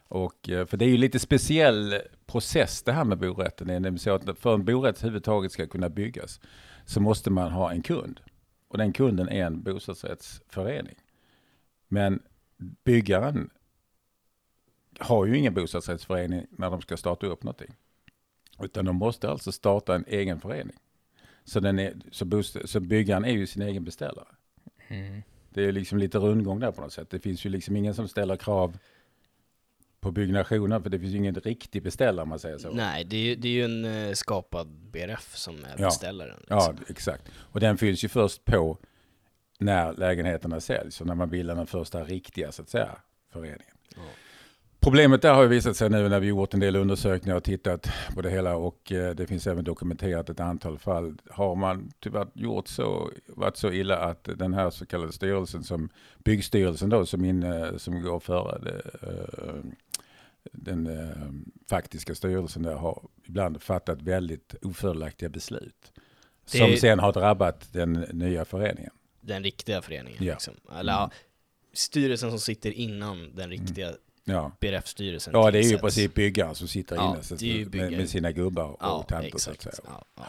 och, 0.07 0.49
eh, 0.49 0.65
för 0.65 0.77
det 0.77 0.85
är 0.85 0.89
ju 0.89 0.97
lite 0.97 1.19
speciell 1.19 1.95
process 2.25 2.83
det 2.83 2.91
här 2.91 3.03
med 3.03 3.17
borätten. 3.17 3.67
Det 3.67 3.73
är 3.73 3.79
nämligen 3.79 3.99
så 3.99 4.11
att 4.13 4.39
för 4.39 4.53
en 4.53 4.65
borätt 4.65 4.97
överhuvudtaget 4.97 5.51
ska 5.51 5.67
kunna 5.67 5.89
byggas 5.89 6.39
så 6.85 6.99
måste 6.99 7.29
man 7.29 7.51
ha 7.51 7.71
en 7.71 7.81
kund. 7.81 8.19
Och 8.67 8.77
den 8.77 8.93
kunden 8.93 9.29
är 9.29 9.45
en 9.45 9.63
bostadsrättsförening. 9.63 10.95
Men 11.87 12.19
byggaren 12.83 13.49
har 14.99 15.25
ju 15.25 15.37
ingen 15.37 15.53
bostadsrättsförening 15.53 16.47
när 16.51 16.69
de 16.69 16.81
ska 16.81 16.97
starta 16.97 17.27
upp 17.27 17.43
någonting. 17.43 17.75
Utan 18.61 18.85
de 18.85 18.95
måste 18.95 19.29
alltså 19.29 19.51
starta 19.51 19.95
en 19.95 20.05
egen 20.07 20.39
förening. 20.39 20.75
Så, 21.43 21.59
den 21.59 21.79
är, 21.79 21.93
så, 22.11 22.25
bost- 22.25 22.57
så 22.69 22.79
byggaren 22.79 23.25
är 23.25 23.31
ju 23.31 23.47
sin 23.47 23.61
egen 23.61 23.83
beställare. 23.83 24.27
Mm. 24.87 25.21
Det 25.49 25.63
är 25.65 25.71
liksom 25.71 25.97
lite 25.97 26.17
rundgång 26.17 26.59
där 26.59 26.71
på 26.71 26.81
något 26.81 26.93
sätt. 26.93 27.09
Det 27.09 27.19
finns 27.19 27.45
ju 27.45 27.49
liksom 27.49 27.75
ingen 27.75 27.93
som 27.93 28.07
ställer 28.07 28.35
krav 28.37 28.77
på 29.99 30.11
byggnationen 30.11 30.83
för 30.83 30.89
det 30.89 30.99
finns 30.99 31.13
ju 31.13 31.17
ingen 31.17 31.35
riktig 31.35 31.83
beställare 31.83 32.23
om 32.23 32.29
man 32.29 32.39
säger 32.39 32.57
så. 32.57 32.69
Nej, 32.71 33.03
det 33.05 33.15
är, 33.17 33.21
ju- 33.21 33.35
det 33.35 33.47
är 33.47 33.51
ju 33.51 33.65
en 33.65 33.85
eh, 33.85 34.13
skapad 34.13 34.67
BRF 34.67 35.35
som 35.37 35.55
är 35.65 35.75
Ja. 35.77 35.85
beställaren. 35.85 36.45
Ja, 36.49 36.71
liksom. 36.71 36.85
exakt. 36.89 37.31
Och 37.37 37.59
den 37.59 37.77
fylls 37.77 38.03
ju 38.03 38.07
först 38.07 38.45
på 38.45 38.77
när 39.59 39.93
lägenheterna 39.93 40.59
säljs 40.59 41.01
och 41.01 41.07
när 41.07 41.15
man 41.15 41.29
bildar 41.29 41.55
den 41.55 41.67
första 41.67 42.03
riktiga 42.03 42.51
så 42.51 42.61
att 42.61 42.69
säga 42.69 42.97
föreningen. 43.31 43.75
Ja. 43.95 44.01
Problemet 44.85 45.21
där 45.21 45.33
har 45.33 45.41
ju 45.43 45.47
visat 45.49 45.77
sig 45.77 45.89
nu 45.89 46.09
när 46.09 46.19
vi 46.19 46.27
gjort 46.27 46.53
en 46.53 46.59
del 46.59 46.75
undersökningar 46.75 47.35
och 47.37 47.43
tittat 47.43 47.89
på 48.15 48.21
det 48.21 48.29
hela 48.29 48.55
och 48.55 48.91
eh, 48.91 49.15
det 49.15 49.27
finns 49.27 49.47
även 49.47 49.63
dokumenterat 49.63 50.29
ett 50.29 50.39
antal 50.39 50.77
fall. 50.77 51.17
Har 51.29 51.55
man 51.55 51.91
tyvärr 51.99 52.27
gjort 52.33 52.67
så, 52.67 53.11
varit 53.27 53.57
så 53.57 53.71
illa 53.71 53.97
att 53.97 54.23
den 54.35 54.53
här 54.53 54.69
så 54.69 54.85
kallade 54.85 55.11
styrelsen 55.11 55.63
som 55.63 55.89
byggstyrelsen 56.23 56.89
då 56.89 57.05
som, 57.05 57.25
in, 57.25 57.45
som 57.77 58.01
går 58.01 58.19
före 58.19 58.59
det, 58.59 58.81
eh, 59.01 59.71
den 60.51 60.87
eh, 60.87 61.15
faktiska 61.69 62.15
styrelsen 62.15 62.63
där 62.63 62.75
har 62.75 63.07
ibland 63.27 63.61
fattat 63.61 64.01
väldigt 64.01 64.55
ofördelaktiga 64.61 65.29
beslut. 65.29 65.91
Det- 66.51 66.57
Som 66.57 66.77
sen 66.77 66.99
har 66.99 67.13
drabbat 67.13 67.73
den 67.73 67.93
nya 67.93 68.45
föreningen. 68.45 68.91
Den 69.21 69.43
riktiga 69.43 69.81
föreningen 69.81 70.23
Ja. 70.23 70.33
liksom. 70.33 70.53
Eller 70.79 70.93
ja, 70.93 71.11
styrelsen 71.73 72.29
som 72.29 72.39
sitter 72.39 72.71
innan 72.71 73.35
den 73.35 73.49
riktiga 73.49 73.91
Ja. 74.27 74.51
BRF-styrelsen 74.59 75.33
Ja, 75.33 75.51
det 75.51 75.59
är 75.59 75.63
ju 75.63 75.75
i 75.75 75.77
princip 75.77 76.13
byggaren 76.13 76.55
som 76.55 76.67
sitter 76.67 76.95
Ja, 76.95 77.17
inne 77.41 77.57
med, 77.59 77.69
byggare. 77.69 77.97
med 77.97 78.09
sina 78.09 78.31
gubbar 78.31 78.65
och 78.65 78.77
Ja, 78.81 79.05
tanter 79.09 79.37
så 79.37 79.51
att 79.51 79.61
säga. 79.61 79.75
Ja, 79.85 80.05
ja. 80.15 80.23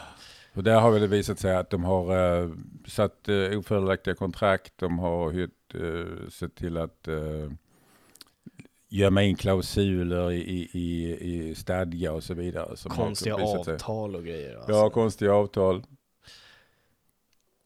Och 0.54 0.64
där 0.64 0.80
har 0.80 0.90
väl 0.90 1.00
det 1.00 1.06
visat 1.06 1.38
sig 1.38 1.56
att 1.56 1.70
de 1.70 1.85
har 1.85 2.16
uh, 2.42 2.54
satt 2.87 3.28
uh, 3.28 3.59
ofördelaktiga 3.59 4.14
kontrakt, 4.14 4.72
de 4.76 4.98
har 4.98 5.30
hyrt, 5.30 5.74
uh, 5.74 6.28
sett 6.28 6.54
till 6.54 6.76
att 6.76 7.09
uh, 7.09 7.50
gömma 8.88 9.22
in 9.22 9.37
klausuler 9.37 10.32
i, 10.32 10.40
i, 10.40 10.68
i, 10.72 11.48
i 11.50 11.54
stadga 11.54 12.12
och 12.12 12.24
så 12.24 12.35
vidare. 12.35 12.76
Konstiga 12.88 13.37
visat 13.37 13.64
sig- 13.64 13.74
avtal 13.74 14.16
och 14.16 14.24
grejer. 14.24 14.56
Alltså. 14.56 14.72
Ja, 14.72 14.90
konstiga 14.90 15.32
avtal. 15.32 15.82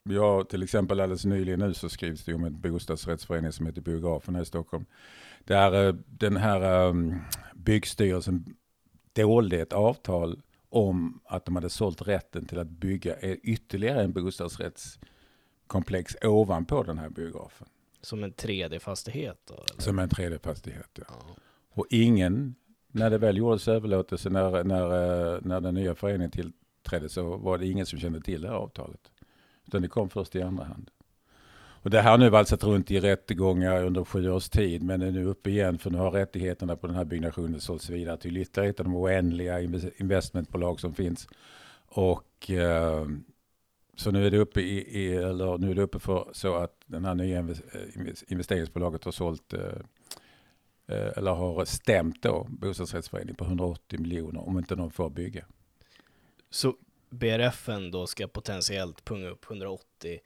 Har 0.09 0.45
till 0.45 0.63
exempel 0.63 1.01
alldeles 1.01 1.25
nyligen 1.25 1.61
nu 1.61 1.75
så 1.75 1.89
skrivs 1.89 2.25
det 2.25 2.35
om 2.35 2.45
en 2.45 2.61
bostadsrättsförening 2.61 3.53
som 3.53 3.67
heter 3.67 3.81
Biografen 3.81 4.35
här 4.35 4.43
i 4.43 4.47
Stockholm. 4.47 4.85
Där 5.45 5.87
eh, 5.87 5.95
den 6.07 6.37
här 6.37 6.89
um, 6.89 7.21
byggstyrelsen 7.55 8.55
dolde 9.13 9.61
ett 9.61 9.73
avtal 9.73 10.43
om 10.69 11.21
att 11.25 11.45
de 11.45 11.55
hade 11.55 11.71
sålt 11.71 12.09
rätten 12.09 12.47
till 12.47 12.59
att 12.59 12.71
bygga 12.71 13.17
e- 13.17 13.39
ytterligare 13.43 14.03
en 14.03 14.13
bostadsrättskomplex 14.13 16.17
ovanpå 16.23 16.83
den 16.83 16.99
här 16.99 17.09
biografen. 17.09 17.69
Som 18.01 18.25
en 18.25 18.33
3D-fastighet 18.33 19.39
då? 19.45 19.55
Eller? 19.55 19.83
Som 19.83 19.99
en 19.99 20.09
tredje 20.09 20.39
fastighet. 20.39 20.91
Ja. 20.95 21.05
Ja. 21.09 21.35
Och 21.73 21.87
ingen, 21.91 22.55
när 22.89 23.11
det 23.11 23.19
väl 23.19 23.37
gjordes 23.37 23.69
överlåtelse, 23.69 24.31
när, 24.31 24.65
när, 24.65 24.85
eh, 25.35 25.41
när 25.43 25.61
den 25.61 25.75
nya 25.75 25.95
föreningen 25.95 26.31
tillträdde, 26.31 27.09
så 27.09 27.37
var 27.37 27.59
det 27.59 27.67
ingen 27.67 27.87
som 27.87 27.99
kände 27.99 28.21
till 28.21 28.43
det 28.43 28.49
här 28.49 28.55
avtalet. 28.55 29.11
Utan 29.67 29.83
det 29.83 29.89
kom 29.89 30.11
först 30.11 30.37
i 30.37 30.43
andra 30.43 30.65
hand. 30.65 30.91
Och 31.83 31.91
det 31.91 32.01
här 32.01 32.11
har 32.11 32.19
nu 32.19 32.29
valsat 32.29 32.65
runt 32.65 32.91
i 32.91 33.01
rättegångar 33.01 33.85
under 33.85 34.05
sju 34.05 34.31
års 34.31 34.49
tid, 34.49 34.83
men 34.83 35.03
är 35.03 35.11
nu 35.11 35.25
uppe 35.25 35.51
igen, 35.51 35.79
för 35.79 35.91
nu 35.91 35.99
har 35.99 36.11
rättigheterna 36.11 36.77
på 36.77 36.87
den 36.87 36.97
här 36.97 37.05
byggnationen 37.05 37.61
sålts 37.61 37.91
vidare 37.91 38.17
till 38.17 38.37
ytterligare 38.37 38.71
ett 38.71 38.81
av 38.81 38.85
de 38.85 38.97
oändliga 38.97 39.61
investmentbolag 39.99 40.81
som 40.81 40.95
finns. 40.95 41.29
Och 41.87 42.51
eh, 42.51 43.07
så 43.97 44.11
nu 44.11 44.27
är 44.27 44.31
det 44.31 44.39
uppe 44.39 44.61
i, 44.61 45.01
i 45.01 45.17
eller 45.17 45.59
nu 45.59 45.71
är 45.71 45.75
det 45.75 45.83
uppe 45.83 45.99
för 45.99 46.29
så 46.33 46.55
att 46.55 46.75
den 46.87 47.05
här 47.05 47.15
nya 47.15 47.49
investeringsbolaget 48.29 49.05
har 49.05 49.13
sålt 49.13 49.53
eh, 49.53 49.61
eh, 50.87 51.13
eller 51.17 51.31
har 51.31 51.65
stämt 51.65 52.23
då 52.23 52.47
bostadsrättsföreningen 52.51 53.37
på 53.37 53.45
180 53.45 54.01
miljoner 54.01 54.49
om 54.49 54.59
inte 54.59 54.75
de 54.75 54.91
får 54.91 55.11
bygga. 55.11 55.45
Så 56.51 56.77
BRFen 57.11 57.91
då 57.91 58.07
ska 58.07 58.29
potentiellt 58.29 59.05
punga 59.05 59.29
upp 59.29 59.45
180 59.45 60.21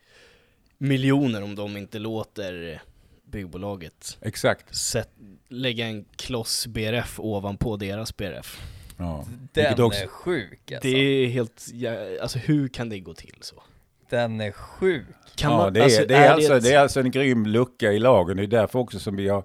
miljoner 0.88 1.42
om 1.42 1.54
de 1.54 1.76
inte 1.76 1.98
låter 1.98 2.82
byggbolaget 3.24 4.18
Exakt. 4.20 4.74
sätt, 4.76 5.10
lägga 5.48 5.86
en 5.86 6.04
kloss 6.16 6.66
BRF 6.66 7.20
ovanpå 7.20 7.76
deras 7.76 8.16
BRF. 8.16 8.60
Ja. 8.98 9.24
Den 9.52 9.82
också- 9.82 10.02
är 10.02 10.06
sjuk 10.06 10.72
alltså. 10.72 10.88
Det 10.88 10.96
är 10.98 11.26
helt, 11.28 11.66
ja, 11.72 11.92
alltså 12.22 12.38
hur 12.38 12.68
kan 12.68 12.88
det 12.88 12.98
gå 13.00 13.14
till 13.14 13.36
så? 13.40 13.62
Den 14.10 14.40
är 14.40 14.52
sjuk. 14.52 15.06
Kan 15.36 15.50
ja, 15.52 15.56
man, 15.58 15.72
det, 15.72 15.80
är, 15.80 15.84
alltså, 15.84 16.04
det, 16.06 16.14
är 16.16 16.30
alltså, 16.32 16.56
ett- 16.56 16.62
det 16.62 16.72
är 16.72 16.78
alltså 16.78 17.00
en 17.00 17.10
grym 17.10 17.46
lucka 17.46 17.92
i 17.92 17.98
lagen. 17.98 18.36
Det 18.36 18.42
är 18.42 18.46
därför 18.46 18.78
också 18.78 18.98
som 18.98 19.16
vi 19.16 19.28
har 19.28 19.44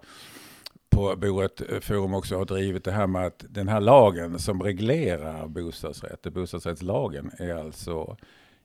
på 0.89 1.15
Boet 1.15 1.61
Forum 1.81 2.13
också 2.13 2.37
har 2.37 2.45
drivit 2.45 2.83
det 2.83 2.91
här 2.91 3.07
med 3.07 3.25
att 3.25 3.45
den 3.49 3.67
här 3.67 3.81
lagen 3.81 4.39
som 4.39 4.63
reglerar 4.63 5.47
bostadsrätt, 5.47 6.23
bostadsrättslagen, 6.33 7.31
är 7.39 7.55
alltså 7.55 8.17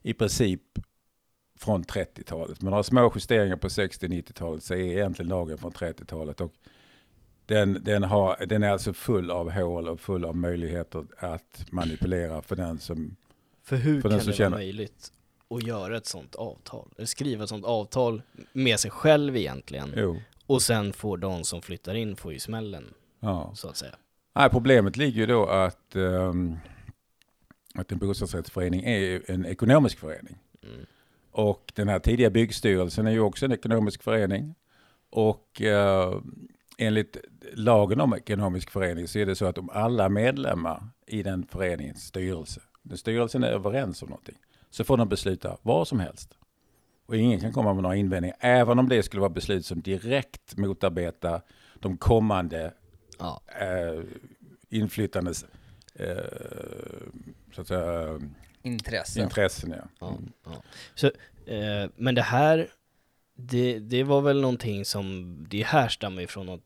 i 0.03 0.15
princip 0.15 0.61
från 1.65 1.85
30-talet. 1.85 2.63
Med 2.63 2.71
några 2.71 2.83
små 2.83 3.13
justeringar 3.15 3.57
på 3.57 3.69
60-90-talet 3.69 4.63
så 4.63 4.75
är 4.75 4.79
egentligen 4.79 5.29
lagen 5.29 5.59
från 5.59 5.73
30-talet. 5.73 6.41
Och 6.41 6.53
den, 7.47 7.85
den, 7.85 8.03
har, 8.03 8.47
den 8.47 8.63
är 8.63 8.71
alltså 8.71 8.93
full 8.93 9.31
av 9.31 9.51
hål 9.51 9.89
och 9.89 10.01
full 10.01 10.25
av 10.25 10.37
möjligheter 10.37 11.05
att 11.19 11.67
manipulera 11.71 12.43
för 12.43 12.57
den 12.57 12.79
som... 12.79 13.17
För 13.63 13.77
hur 13.77 14.01
för 14.01 14.09
kan 14.09 14.11
den 14.11 14.19
det 14.19 14.25
som 14.25 14.31
vara 14.31 14.37
känner- 14.37 14.57
möjligt 14.57 15.13
att 15.51 15.63
göra 15.67 15.97
ett 15.97 16.07
sånt 16.07 16.35
avtal? 16.35 16.93
Eller 16.97 17.07
skriva 17.07 17.43
ett 17.45 17.49
sånt 17.51 17.65
avtal 17.65 18.23
med 18.53 18.81
sig 18.81 18.91
själv 18.91 19.37
egentligen. 19.37 19.93
Jo, 19.97 20.21
Och 20.47 20.63
sen 20.63 20.93
får 20.93 21.17
de 21.19 21.45
som 21.45 21.63
flyttar 21.63 21.95
in 21.95 22.17
få 22.17 22.33
ju 22.33 22.39
smällen, 22.39 22.95
ja. 23.21 23.53
så 23.55 23.69
att 23.69 23.77
säga. 23.77 23.95
Nej, 24.37 24.51
problemet 24.51 24.97
ligger 24.97 25.21
ju 25.21 25.27
då 25.27 25.47
att, 25.47 25.97
ehm, 25.97 26.57
att 27.75 27.93
en 27.93 27.99
bostadsrättsförening 27.99 28.83
är 28.85 29.31
en 29.31 29.47
ekonomisk 29.47 29.99
förening. 29.99 30.39
Mm. 30.63 30.87
Och 31.35 31.73
den 31.75 31.89
här 31.89 31.99
tidiga 31.99 32.31
byggstyrelsen 32.31 33.07
är 33.07 33.11
ju 33.11 33.21
också 33.21 33.45
en 33.45 33.53
ekonomisk 33.53 34.03
förening. 34.03 34.55
Och 35.11 35.63
eh, 35.63 36.21
enligt 36.79 37.17
lagen 37.53 38.01
om 38.01 38.15
ekonomisk 38.15 38.71
förening 38.71 39.09
så 39.09 39.19
är 39.19 39.27
det 39.27 39.37
så 39.37 39.47
att 39.47 39.59
om 39.59 39.71
alla 39.71 40.09
medlemmar 40.09 40.89
i 41.07 41.23
den 41.23 41.47
föreningens 41.47 42.07
styrelse, 42.07 42.61
den 42.83 42.99
styrelsen 42.99 43.45
är 43.45 43.49
överens 43.49 44.03
om 44.03 44.09
någonting, 44.09 44.39
så 44.71 44.85
får 44.85 44.97
de 44.97 45.09
besluta 45.09 45.57
vad 45.63 45.89
som 45.89 46.01
helst. 46.01 46.39
Och 47.07 47.17
ingen 47.17 47.41
kan 47.41 47.53
komma 47.53 47.75
med 47.75 47.83
några 47.83 47.97
invändningar, 47.97 48.37
även 48.41 48.79
om 48.79 48.89
det 48.89 49.03
skulle 49.03 49.21
vara 49.21 49.31
beslut 49.31 49.67
som 49.67 49.81
direkt 49.81 50.57
motarbetar 50.57 51.41
de 51.81 51.97
kommande 51.97 52.73
Ja. 53.19 53.41
eh, 53.61 54.05
inflytandes 54.69 55.45
eh, 55.95 56.17
så 57.55 57.61
att 57.61 57.69
säga, 57.69 58.21
Intresse. 58.65 59.23
intressen. 59.23 59.71
Ja. 59.71 59.85
Ja, 60.01 60.09
Mm. 60.09 60.33
ja. 60.45 60.63
Så, 60.95 61.07
eh, 61.47 61.91
men 61.97 62.15
det 62.15 62.23
här, 62.23 62.69
det, 63.37 63.79
det 63.79 64.03
var 64.03 64.21
väl 64.21 64.41
någonting 64.41 64.85
som, 64.85 65.37
det 65.51 65.63
härstammar 65.63 66.21
ju 66.21 66.27
från 66.27 66.47
något, 66.47 66.63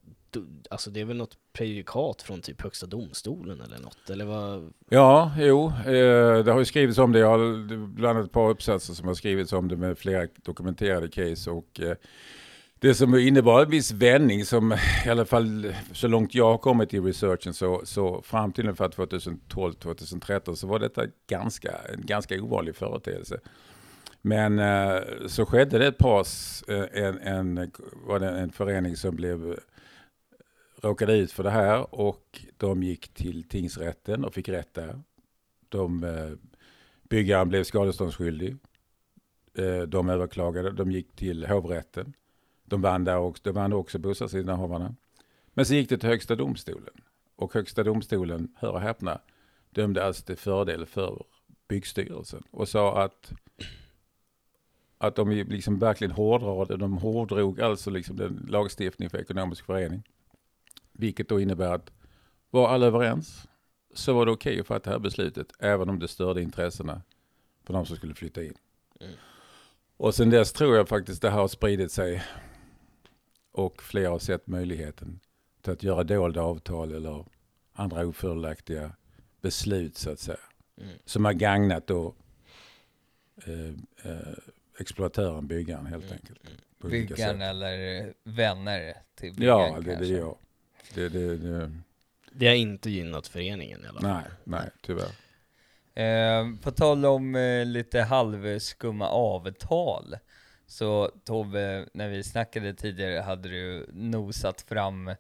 alltså 0.71 0.91
det 0.91 1.01
är 1.01 1.05
väl 1.05 1.17
något 1.17 1.37
prejudikat 1.53 2.23
från 2.23 2.41
typ 2.41 2.61
högsta 2.63 2.87
domstolen 2.87 3.61
eller 3.61 3.79
något, 3.79 4.11
eller 4.11 4.25
vad? 4.25 4.73
Ja, 4.89 5.33
jo, 5.39 5.67
eh, 5.87 6.45
det 6.45 6.53
har 6.53 6.59
ju 6.59 6.65
skrivits 6.65 6.99
om 6.99 7.13
det. 7.13 7.19
Jag 7.19 7.31
har 7.39 7.67
bland 7.87 8.17
annat 8.19 8.27
ett 8.29 8.33
par 8.33 8.51
uppsatser 8.51 8.95
som 8.95 9.07
har 9.09 9.15
skrivits 9.15 9.53
om 9.53 9.69
det 9.69 9.77
med 9.77 9.99
flera 9.99 10.27
dokumenterade 10.43 11.09
case. 11.09 11.51
Och, 11.51 11.81
eh, 11.81 11.97
det 12.81 12.95
som 12.95 13.15
innebar 13.15 13.63
en 13.63 13.71
viss 13.71 13.93
vändning 13.93 14.45
som 14.45 14.75
i 15.07 15.09
alla 15.09 15.25
fall 15.25 15.75
så 15.93 16.09
långt 16.09 16.35
jag 16.35 16.51
har 16.51 16.59
kommit 16.59 16.95
i 16.95 17.01
researchen 17.01 17.55
så, 17.55 17.81
så 17.85 18.23
fram 18.23 18.53
till 18.53 18.65
ungefär 18.65 18.89
2012-2013 18.89 20.55
så 20.55 20.67
var 20.67 20.79
detta 20.79 21.03
ganska, 21.27 21.73
en 21.93 22.07
ganska 22.07 22.43
ovanlig 22.43 22.77
företeelse. 22.77 23.41
Men 24.23 24.59
eh, 24.59 25.01
så 25.27 25.47
skedde 25.47 25.79
det 25.79 25.87
ett 25.87 25.99
par, 25.99 26.27
eh, 26.69 27.05
en, 27.05 27.19
en, 27.19 27.71
var 28.07 28.21
det 28.21 28.29
en 28.29 28.53
förening 28.53 28.97
som 28.97 29.17
blev 29.17 29.51
eh, 29.51 29.59
råkade 30.83 31.17
ut 31.17 31.33
för 31.33 31.43
det 31.43 31.51
här 31.51 31.95
och 31.95 32.45
de 32.57 32.83
gick 32.83 33.09
till 33.15 33.49
tingsrätten 33.49 34.25
och 34.25 34.35
fick 34.35 34.49
rätt 34.49 34.75
där. 34.75 35.01
De, 35.69 36.05
eh, 36.05 36.31
byggaren 37.09 37.49
blev 37.49 37.65
skadeståndsskyldig. 37.65 38.57
Eh, 39.55 39.83
de 39.83 40.09
överklagade, 40.09 40.71
de 40.71 40.93
gick 40.93 41.17
till 41.17 41.47
hovrätten. 41.47 42.13
De 42.69 42.81
vann 42.81 43.05
där 43.05 43.19
också, 43.19 43.43
de 43.45 43.53
vann 43.53 43.73
också 43.73 43.99
bostadsinnehavarna. 43.99 44.95
Men 45.55 45.67
så 45.67 45.75
gick 45.75 45.89
det 45.89 45.99
till 45.99 46.09
högsta 46.09 46.35
domstolen. 46.35 46.95
Och 47.37 47.55
högsta 47.55 47.83
domstolen, 47.83 48.49
hör 48.57 48.71
och 48.71 48.81
häpna, 48.81 49.21
dömde 49.71 50.05
alltså 50.05 50.25
till 50.25 50.37
fördel 50.37 50.87
för 50.87 51.23
byggstyrelsen 51.69 52.43
och 52.51 52.69
sa 52.69 53.03
att 53.03 53.33
att 54.99 55.15
de 55.15 55.31
liksom 55.31 55.79
verkligen 55.79 56.11
hårdrade, 56.11 56.77
de 56.77 56.99
hårdrog 56.99 57.61
alltså 57.61 57.91
liksom 57.91 58.17
den 58.17 58.47
lagstiftning 58.49 59.11
för 59.11 59.19
ekonomisk 59.19 59.67
förening. 59.67 60.03
Vilket 60.93 61.29
då 61.29 61.41
innebär 61.41 61.75
att 61.75 61.93
var 62.51 62.69
alla 62.69 62.87
överens 62.87 63.49
så 63.95 64.13
var 64.13 64.27
det 64.27 64.33
okej 64.33 64.61
att 64.61 64.67
fatta 64.67 64.91
det 64.91 64.95
här 64.95 64.99
beslutet 64.99 65.53
även 65.59 65.89
om 65.89 65.99
det 65.99 66.09
störde 66.09 66.43
intressena 66.43 67.03
på 67.65 67.73
de 67.73 67.87
som 67.87 67.97
skulle 67.97 68.15
flytta 68.15 68.43
in. 68.43 68.55
Mm. 69.01 69.13
Och 69.97 70.15
sen 70.15 70.31
dess 70.31 70.53
tror 70.53 70.77
jag 70.77 70.89
faktiskt 70.89 71.23
det 71.23 71.31
här 71.31 71.39
har 71.39 71.49
spridit 71.49 71.93
sig 71.93 72.23
och 73.59 73.83
fler 73.83 74.09
har 74.09 74.19
sett 74.19 74.47
möjligheten 74.47 75.21
till 75.63 75.73
att 75.73 75.83
göra 75.83 76.05
dolda 76.05 76.43
avtal 76.43 76.93
eller 76.95 77.25
andra 77.73 78.07
ofördelaktiga 78.07 78.93
beslut 79.41 79.97
så 79.97 80.11
att 80.11 80.21
säga. 80.21 80.39
Mm. 80.81 80.91
Som 81.05 81.25
har 81.25 81.33
gagnat 81.33 81.87
då 81.87 82.15
eh, 83.47 84.11
eh, 84.13 84.19
exploatören, 84.79 85.47
byggaren 85.47 85.87
helt 85.87 86.05
Mm, 86.05 86.17
enkelt. 86.21 86.41
mm. 86.81 86.91
Byggaren 86.91 87.43
eller 87.43 88.15
vänner 88.25 88.95
till 89.15 89.35
byggaren 89.35 89.73
Ja, 89.73 89.81
det, 89.81 89.85
det 89.85 89.95
kanske. 89.97 90.15
är 90.15 90.19
jag. 90.19 90.37
Det, 90.95 91.09
det, 91.09 91.37
det, 91.37 91.73
Det 92.33 92.47
har 92.47 92.55
inte 92.55 92.91
gynnat 92.91 93.27
föreningen 93.27 93.85
i 93.85 93.89
alla 93.89 94.01
fall. 94.01 94.11
nej, 94.13 94.25
nej, 94.45 94.71
tyvärr. 94.83 95.11
Eh, 95.95 96.57
på 96.63 96.71
tal 96.71 97.05
om 97.07 97.35
eh, 97.35 97.65
lite 97.65 98.01
halvskumma 98.01 99.09
avtal, 99.09 100.17
så 100.69 101.11
Tobbe, 101.25 101.87
när 101.93 102.09
vi 102.09 102.23
snackade 102.23 102.75
tidigare 102.75 103.21
hade 103.21 103.49
du 103.49 103.87
nosat 103.93 104.61
fram 104.61 105.09
eh, 105.09 105.15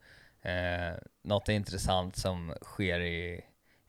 något 1.22 1.48
intressant 1.48 2.16
som 2.16 2.54
sker 2.62 3.00
i 3.00 3.40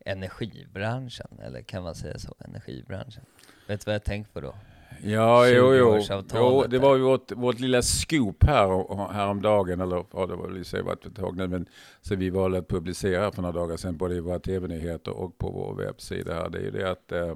energibranschen, 0.06 1.40
eller 1.42 1.62
kan 1.62 1.84
man 1.84 1.96
säga 1.96 2.20
så? 2.20 2.36
Energibranschen. 2.40 3.24
Vet 3.68 3.86
du 3.86 3.86
vad 3.86 3.96
jag 3.96 4.04
tänkt 4.04 4.34
på 4.34 4.42
då? 4.42 4.56
Ja, 5.04 5.48
jo, 5.48 5.76
jo. 5.76 5.96
20-årsavtalet 5.96 6.62
jo. 6.64 6.68
Det 6.70 6.80
var 6.80 6.96
ju 6.96 7.02
vårt, 7.02 7.32
vårt 7.32 7.60
lilla 7.60 7.82
scoop 7.82 8.44
här 8.44 9.14
häromdagen, 9.14 9.82
eller 9.82 10.06
ja, 10.14 10.26
det 10.26 10.36
var 10.36 10.48
väl 10.48 10.58
i 10.58 10.64
sig 10.64 10.82
varit 10.82 11.06
ett 11.06 11.16
tag 11.16 11.38
nu, 11.38 11.48
men 11.48 11.66
så 12.02 12.16
vi 12.16 12.30
valde 12.30 12.58
att 12.58 12.68
publicera 12.68 13.32
för 13.32 13.42
några 13.42 13.60
dagar 13.60 13.78
sedan, 13.78 13.98
både 13.98 14.16
i 14.16 14.20
våra 14.20 14.40
tv-nyheter 14.40 15.12
och 15.12 15.38
på 15.38 15.52
vår 15.52 15.76
webbsida 15.76 16.34
här. 16.34 16.50
Det 16.50 16.58
är 16.58 16.62
ju 16.62 16.72
det 16.72 16.92
att 16.92 17.12
eh, 17.12 17.36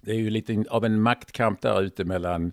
det 0.00 0.10
är 0.10 0.18
ju 0.18 0.30
lite 0.30 0.64
av 0.70 0.84
en 0.84 1.02
maktkamp 1.02 1.60
där 1.60 1.82
ute 1.82 2.04
mellan 2.04 2.52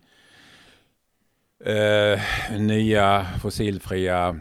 eh, 1.65 2.19
nya 2.59 3.25
fossilfria 3.41 4.39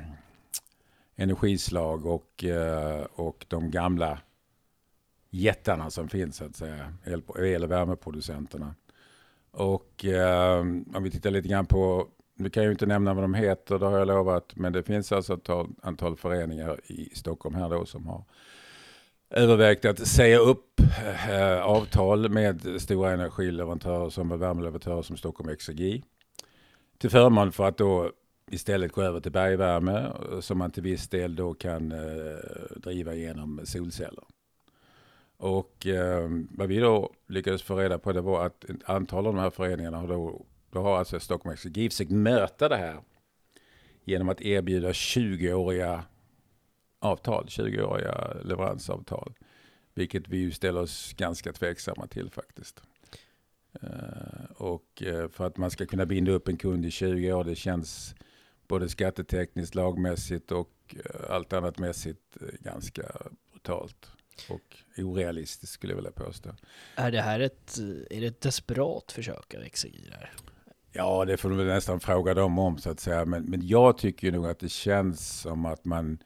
energislag 1.16 2.06
och, 2.06 2.44
eh, 2.44 3.06
och 3.14 3.46
de 3.48 3.70
gamla 3.70 4.18
jättarna 5.30 5.90
som 5.90 6.08
finns, 6.08 6.36
så 6.36 6.44
att 6.44 6.56
säga, 6.56 6.92
el, 7.04 7.22
el 7.38 7.64
och 7.64 7.70
värmeproducenterna. 7.70 8.74
Och 9.50 10.04
eh, 10.04 10.60
om 10.94 11.02
vi 11.02 11.10
tittar 11.10 11.30
lite 11.30 11.48
grann 11.48 11.66
på, 11.66 12.08
nu 12.36 12.50
kan 12.50 12.62
jag 12.62 12.68
ju 12.68 12.72
inte 12.72 12.86
nämna 12.86 13.14
vad 13.14 13.24
de 13.24 13.34
heter, 13.34 13.78
det 13.78 13.86
har 13.86 13.98
jag 13.98 14.08
lovat, 14.08 14.52
men 14.56 14.72
det 14.72 14.82
finns 14.82 15.12
alltså 15.12 15.32
ett 15.32 15.38
antal, 15.38 15.68
antal 15.82 16.16
föreningar 16.16 16.80
i 16.86 17.10
Stockholm 17.14 17.54
här 17.54 17.68
då 17.68 17.86
som 17.86 18.06
har 18.06 18.24
övervägt 19.30 19.84
att 19.84 20.06
säga 20.06 20.38
upp 20.38 20.80
eh, 21.30 21.62
avtal 21.62 22.28
med 22.28 22.82
stora 22.82 23.12
energileverantörer 23.12 24.10
som 24.10 24.38
värmeleverantörer 24.38 25.02
som 25.02 25.16
Stockholm 25.16 25.50
Exergi 25.50 26.02
till 26.98 27.10
förmån 27.10 27.52
för 27.52 27.68
att 27.68 27.78
då 27.78 28.12
istället 28.50 28.92
gå 28.92 29.02
över 29.02 29.20
till 29.20 29.32
bergvärme 29.32 30.12
som 30.40 30.58
man 30.58 30.70
till 30.70 30.82
viss 30.82 31.08
del 31.08 31.36
då 31.36 31.54
kan 31.54 31.92
eh, 31.92 32.76
driva 32.76 33.14
genom 33.14 33.60
solceller. 33.64 34.24
Och 35.36 35.86
eh, 35.86 36.28
vad 36.50 36.68
vi 36.68 36.78
då 36.78 37.12
lyckades 37.28 37.62
få 37.62 37.76
reda 37.76 37.98
på 37.98 38.12
det 38.12 38.20
var 38.20 38.46
att 38.46 38.64
ett 38.64 38.76
antal 38.84 39.26
av 39.26 39.34
de 39.34 39.40
här 39.40 39.50
föreningarna 39.50 39.98
har 39.98 40.08
då, 40.08 40.46
då 40.70 40.80
har 40.80 40.98
alltså 40.98 41.20
Stockholm 41.20 41.52
Exergi 41.54 41.90
försökt 41.90 42.10
möta 42.10 42.68
det 42.68 42.76
här 42.76 43.00
genom 44.04 44.28
att 44.28 44.40
erbjuda 44.40 44.92
20-åriga 44.92 46.04
avtal, 46.98 47.44
20-åriga 47.46 48.36
leveransavtal. 48.44 49.32
Vilket 49.94 50.28
vi 50.28 50.36
ju 50.36 50.50
ställer 50.50 50.80
oss 50.80 51.12
ganska 51.12 51.52
tveksamma 51.52 52.06
till 52.06 52.30
faktiskt. 52.30 52.82
Eh, 53.82 54.44
och 54.56 55.02
eh, 55.02 55.28
för 55.28 55.46
att 55.46 55.56
man 55.56 55.70
ska 55.70 55.86
kunna 55.86 56.06
binda 56.06 56.32
upp 56.32 56.48
en 56.48 56.56
kund 56.56 56.86
i 56.86 56.90
20 56.90 57.32
år, 57.32 57.44
det 57.44 57.54
känns 57.54 58.14
både 58.68 58.88
skattetekniskt, 58.88 59.74
lagmässigt 59.74 60.52
och 60.52 60.70
eh, 60.90 61.30
allt 61.30 61.52
annat 61.52 61.78
mässigt 61.78 62.36
ganska 62.60 63.02
brutalt. 63.52 64.10
Och 64.48 64.76
orealistiskt 64.96 65.74
skulle 65.74 65.92
jag 65.92 65.96
vilja 65.96 66.10
påstå. 66.10 66.50
Är 66.96 67.10
det 67.10 67.20
här 67.20 67.40
ett, 67.40 67.78
är 68.10 68.20
det 68.20 68.26
ett 68.26 68.40
desperat 68.40 69.12
försök 69.12 69.54
av 69.54 69.60
där? 70.10 70.32
Ja, 70.92 71.24
det 71.24 71.36
får 71.36 71.50
du 71.50 71.56
väl 71.56 71.66
nästan 71.66 72.00
fråga 72.00 72.34
dem 72.34 72.58
om 72.58 72.78
så 72.78 72.90
att 72.90 73.00
säga. 73.00 73.24
Men, 73.24 73.42
men 73.42 73.66
jag 73.66 73.98
tycker 73.98 74.26
ju 74.26 74.32
nog 74.32 74.46
att 74.46 74.58
det 74.58 74.68
känns 74.68 75.40
som 75.40 75.66
att 75.66 75.84
man 75.84 76.18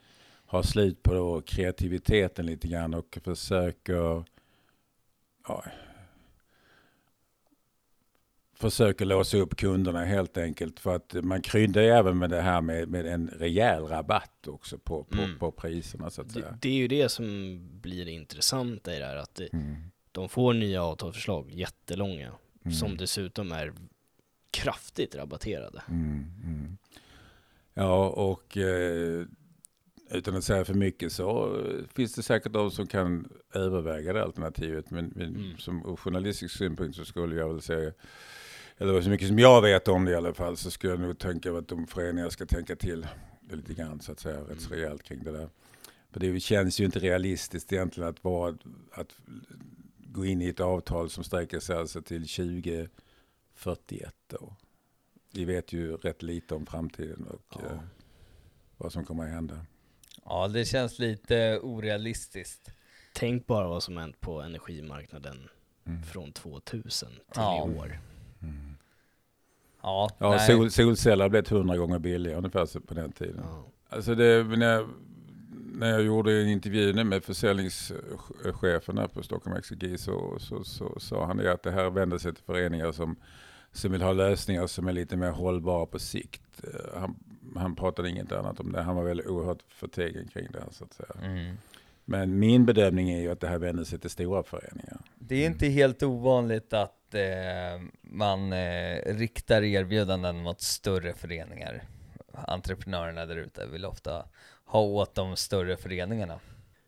har 0.47 0.63
slut 0.63 1.03
på 1.03 1.43
kreativiteten 1.47 2.47
lite 2.47 2.69
grann 2.69 2.95
och 2.95 3.19
försöker 3.25 4.25
ja, 5.49 5.65
försöker 8.61 9.05
låsa 9.05 9.37
upp 9.39 9.57
kunderna 9.57 10.05
helt 10.05 10.39
enkelt. 10.39 10.81
För 10.81 10.97
att 10.97 11.15
man 11.23 11.43
kryddar 11.43 11.83
ju 11.83 11.89
även 11.89 12.19
med 12.19 12.31
det 12.31 12.41
här 12.41 12.61
med, 12.61 12.89
med 12.89 13.07
en 13.07 13.29
rejäl 13.29 13.83
rabatt 13.83 14.49
också 14.49 14.79
på, 14.79 15.05
på, 15.05 15.23
Mm. 15.23 15.39
på 15.39 15.51
priserna 15.53 16.11
så 16.11 16.21
att 16.23 16.29
Det, 16.29 16.35
säga. 16.35 16.59
det 16.61 16.69
är 16.69 16.73
ju 16.75 16.89
det 16.89 17.09
som 17.09 17.59
blir 17.81 18.05
det 18.05 18.11
intressanta 18.11 18.95
i 18.95 18.99
det 18.99 19.05
här, 19.07 19.17
att 19.17 19.35
det, 19.35 19.53
Mm. 19.53 19.77
de 20.13 20.29
får 20.29 20.53
nya 20.55 20.83
avtalsförslag, 20.83 21.51
jättelånga, 21.51 22.33
Mm. 22.65 22.75
som 22.75 22.97
dessutom 22.97 23.53
är 23.53 23.73
kraftigt 24.51 25.15
rabatterade. 25.15 25.83
Mm, 25.89 26.25
mm. 26.45 26.79
Ja, 27.75 28.09
och 28.09 28.57
eh, 28.57 29.27
utan 30.11 30.37
att 30.37 30.45
säga 30.45 30.65
för 30.65 30.75
mycket 30.75 31.13
så 31.13 31.57
finns 31.95 32.15
det 32.15 32.23
säkert 32.23 32.53
de 32.53 32.71
som 32.71 32.87
kan 32.87 33.29
överväga 33.55 34.13
det 34.13 34.23
alternativet. 34.23 34.91
Men, 34.91 35.13
men 35.17 35.27
Mm. 35.37 35.59
som 35.59 35.87
ur 35.87 35.97
journalistisk 35.97 36.57
synpunkt 36.57 36.97
så 36.97 37.05
skulle 37.05 37.37
jag 37.37 37.49
väl 37.49 37.63
säga, 37.63 37.93
eller 38.79 39.01
så 39.01 39.11
mycket 39.11 39.29
som 39.29 39.39
jag 39.39 39.63
vet 39.63 39.89
om 39.89 40.05
det 40.05 40.11
i 40.11 40.15
alla 40.15 40.35
fall, 40.35 40.57
så 40.57 40.71
skulle 40.71 40.93
jag 40.93 41.01
nog 41.01 41.19
tänka 41.19 41.53
att 41.59 41.69
de 41.69 41.87
föreningar 41.87 42.31
ska 42.31 42.47
tänka 42.47 42.77
till 42.77 43.07
lite 43.51 43.75
grann 43.75 44.01
så 44.01 44.13
att 44.13 44.21
säga, 44.21 44.41
rätt 44.41 44.61
så 44.61 44.75
rejält 44.75 45.03
kring 45.03 45.25
det 45.25 45.33
där. 45.33 45.49
För 46.11 46.21
det 46.21 46.41
känns 46.41 46.81
ju 46.81 46.85
inte 46.85 46.99
realistiskt 46.99 47.73
egentligen 47.73 48.09
att, 48.11 48.25
vara, 48.25 48.57
att 48.93 49.09
gå 49.99 50.25
in 50.27 50.43
i 50.43 50.49
ett 50.49 50.61
avtal 50.61 51.11
som 51.11 51.25
sträcker 51.25 51.61
sig 51.61 51.77
alltså 51.77 52.03
till 52.03 52.29
2041 52.29 54.15
då. 54.27 54.55
Vi 55.33 55.45
vet 55.45 55.73
ju 55.73 55.97
rätt 55.97 56.23
lite 56.23 56.55
om 56.55 56.67
framtiden 56.67 57.25
och 57.27 57.43
Ja. 57.63 57.67
eh, 57.67 57.81
vad 58.77 58.93
som 58.93 59.05
kommer 59.05 59.25
att 59.25 59.31
hända. 59.31 59.67
Ja, 60.25 60.49
det 60.49 60.65
känns 60.65 60.99
lite 60.99 61.59
orealistiskt. 61.63 62.71
Tänk 63.15 63.47
bara 63.47 63.69
vad 63.69 63.83
som 63.83 63.97
hänt 63.97 64.21
på 64.21 64.41
energimarknaden 64.41 65.49
Mm. 65.87 66.03
från 66.03 66.33
2000 66.33 67.09
till 67.13 67.21
Ja. 67.35 67.69
i 67.71 67.79
år. 67.79 67.99
Ja, 69.83 70.11
Ja, 70.19 70.39
sol, 70.39 70.71
solceller 70.71 71.25
har 71.25 71.29
blivit 71.31 71.49
hundra 71.49 71.77
gånger 71.77 71.99
billigare 71.99 72.39
ungefär 72.39 72.67
så 72.67 72.81
på 72.81 72.95
den 72.95 73.13
tiden. 73.13 73.41
Ja. 73.45 73.67
Alltså 73.89 74.15
det, 74.15 74.45
när, 74.45 74.73
jag, 74.73 74.89
när 75.73 75.91
jag 75.91 76.03
gjorde 76.03 76.43
en 76.43 76.49
intervju 76.49 76.93
nu 76.93 77.05
med 77.05 77.25
försäljningschefen 77.25 78.99
här 78.99 79.07
på 79.09 79.23
Stockholm 79.23 79.57
Exergi 79.57 79.99
så, 79.99 80.37
så, 80.41 80.65
så 80.65 81.01
sa 81.01 81.27
han 81.27 81.37
det 81.37 81.53
att 81.53 81.63
det 81.63 81.71
här 81.71 81.91
vänder 81.91 82.19
sig 82.19 82.35
till 82.35 82.45
föreningar 82.45 82.93
som, 82.93 83.17
som 83.73 83.93
vill 83.93 84.03
ha 84.03 84.13
lösningar 84.13 84.67
som 84.67 84.89
är 84.89 84.93
lite 84.93 85.17
mer 85.17 85.31
hållbara 85.31 85.87
på 85.87 85.99
sikt. 85.99 86.65
Eh, 86.65 87.01
Han, 87.01 87.17
han 87.57 87.77
pratade 87.77 88.11
inget 88.11 88.33
annat 88.33 88.61
om 88.61 88.73
det. 88.73 88.83
Han 88.83 88.97
var 88.97 89.03
väldigt 89.05 89.27
oerhört 89.27 89.63
förtegen 89.69 90.29
kring 90.29 90.47
det. 90.53 90.59
här, 90.61 90.69
Så 90.71 90.85
att 90.85 90.93
säga. 90.93 91.11
Mm. 91.23 91.57
Men 92.11 92.39
min 92.39 92.67
bedömning 92.67 93.11
är 93.11 93.21
ju 93.21 93.31
att 93.31 93.41
det 93.41 93.49
här 93.49 93.59
vänder 93.59 93.85
sig 93.85 93.99
till 93.99 94.11
stora 94.11 94.43
föreningar. 94.43 95.01
Det 95.19 95.43
är 95.43 95.47
inte 95.47 95.67
helt 95.67 96.03
ovanligt 96.03 96.73
att 96.73 97.15
eh, 97.15 97.83
man 98.03 98.53
eh, 98.53 98.99
riktar 99.07 99.63
erbjudanden 99.63 100.37
mot 100.43 100.61
större 100.61 101.13
föreningar. 101.13 101.83
Entreprenörerna 102.47 103.27
där 103.27 103.37
ute 103.37 103.67
vill 103.67 103.85
ofta 103.85 104.25
ha 104.65 104.81
åt 104.81 105.15
de 105.15 105.37
större 105.37 105.77
föreningarna. 105.77 106.39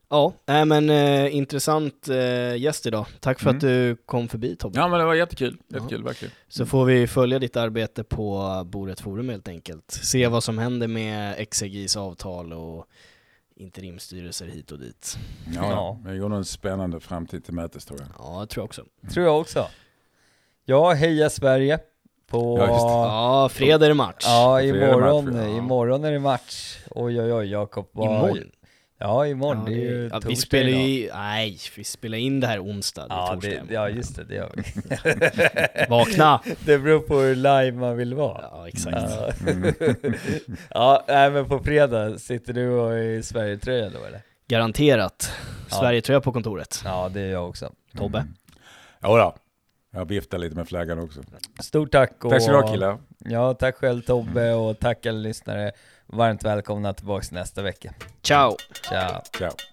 Ja, 0.08 0.32
nej 0.46 0.64
men 0.64 0.90
eh, 0.90 1.36
intressant 1.36 2.08
eh, 2.08 2.56
gäst 2.56 2.86
idag. 2.86 3.06
Tack 3.20 3.40
för 3.40 3.46
Mm. 3.50 3.56
att 3.56 3.60
du 3.60 3.96
kom 4.06 4.28
förbi 4.28 4.56
Tobbe. 4.56 4.78
Ja 4.78 4.88
men 4.88 4.98
det 4.98 5.04
var 5.04 5.14
jättekul. 5.14 5.56
Ja. 5.68 5.76
Jättekul 5.76 6.02
verkligen. 6.04 6.34
Så 6.48 6.66
får 6.66 6.84
vi 6.84 7.06
följa 7.06 7.38
ditt 7.38 7.56
arbete 7.56 8.04
på 8.04 8.62
Boret 8.66 9.00
Forum 9.00 9.28
helt 9.28 9.48
enkelt. 9.48 9.90
Se 9.90 10.26
vad 10.28 10.44
som 10.44 10.58
händer 10.58 10.88
med 10.88 11.50
XEGIs 11.50 11.96
avtal 11.96 12.52
och 12.52 12.86
interimstyrelser 13.60 14.46
hit 14.46 14.72
och 14.72 14.78
dit. 14.78 15.18
Ja, 15.54 15.70
Ja. 15.70 16.10
Jag 16.10 16.20
går 16.20 16.28
nog 16.28 16.38
en 16.38 16.44
spännande 16.44 17.00
framtid 17.00 17.44
till 17.44 17.54
mötes 17.54 17.84
tror 17.84 18.00
jag. 18.00 18.08
Ja, 18.18 18.38
jag 18.38 18.48
tror 18.48 18.62
jag 18.62 18.64
också. 18.64 18.84
Tror 19.12 19.26
jag 19.26 19.40
också. 19.40 19.66
Ja, 20.64 20.90
heja 20.92 21.30
Sverige 21.30 21.78
på... 22.26 22.58
Ja, 22.58 22.66
just 22.66 22.80
det. 22.80 22.92
Ja, 22.92 23.48
fredag 23.52 23.84
är 23.86 23.88
det 23.90 23.94
match. 23.94 24.24
Ja, 24.26 24.56
det 24.58 24.66
imorgon, 24.66 25.24
match, 25.24 25.34
ja. 25.36 25.58
imorgon 25.58 26.04
är 26.04 26.12
det 26.12 26.18
match. 26.18 26.78
Oj 26.90 27.20
oj 27.20 27.32
oj, 27.32 27.50
Jakob. 27.50 27.88
vad- 27.92 28.06
Imorgon. 28.06 28.50
Ja, 29.02 29.26
imorgon. 29.26 29.58
Ja, 29.58 29.70
det 29.70 29.74
är 29.74 29.90
ju 29.90 30.08
ja, 30.12 30.20
vi 30.26 30.36
spelar 30.36 30.68
ju, 30.70 31.10
nej, 31.14 31.58
vi 31.76 31.84
spelar 31.84 32.18
in 32.18 32.40
det 32.40 32.46
här 32.46 32.64
onsdag, 32.64 33.02
det 33.08 33.14
Ja, 33.14 33.38
det, 33.42 33.62
ja, 33.74 33.88
just 33.88 34.16
det, 34.16 34.24
det 34.24 34.34
gör 34.34 34.50
vi. 34.54 34.64
Vakna! 35.88 36.40
det 36.64 36.78
beror 36.78 37.00
på 37.00 37.18
hur 37.18 37.34
live 37.34 37.72
man 37.72 37.96
vill 37.96 38.14
vara. 38.14 38.42
Ja, 38.42 38.68
exakt. 38.68 38.96
Ja, 38.96 39.30
Mm. 39.40 39.74
ja 40.70 41.04
nej, 41.08 41.30
men 41.30 41.48
på 41.48 41.58
fredag 41.58 42.18
sitter 42.18 42.52
du 42.52 42.70
och 42.70 42.98
i 42.98 43.22
Sverigetröja 43.22 43.90
då 43.90 44.04
eller? 44.04 44.20
Garanterat. 44.48 45.32
Ja. 45.70 45.76
Sverigetröja 45.76 46.20
på 46.20 46.32
kontoret. 46.32 46.82
Ja, 46.84 47.08
det 47.08 47.20
är 47.20 47.32
jag 47.32 47.48
också. 47.48 47.72
Tobbe? 47.96 48.18
Mm. 48.18 48.34
Jodå. 49.02 49.34
Jag 49.92 50.08
viftar 50.08 50.38
lite 50.38 50.56
med 50.56 50.68
flaggan 50.68 50.98
också. 50.98 51.20
Stort 51.60 51.92
tack 51.92 52.24
och... 52.24 52.30
Tack 52.30 52.42
så 52.42 52.50
du 52.50 52.56
ha 52.56 52.72
killar. 52.72 52.98
Ja, 53.18 53.54
tack 53.54 53.76
själv 53.76 54.02
Tobbe 54.02 54.52
och 54.54 54.78
tack 54.78 55.06
alla 55.06 55.18
lyssnare. 55.18 55.72
Varmt 56.12 56.44
välkomna 56.44 56.94
tillbaks 56.94 57.32
nästa 57.32 57.62
vecka. 57.62 57.94
Ciao! 58.22 58.56
Ciao. 58.88 59.22
Ciao. 59.38 59.69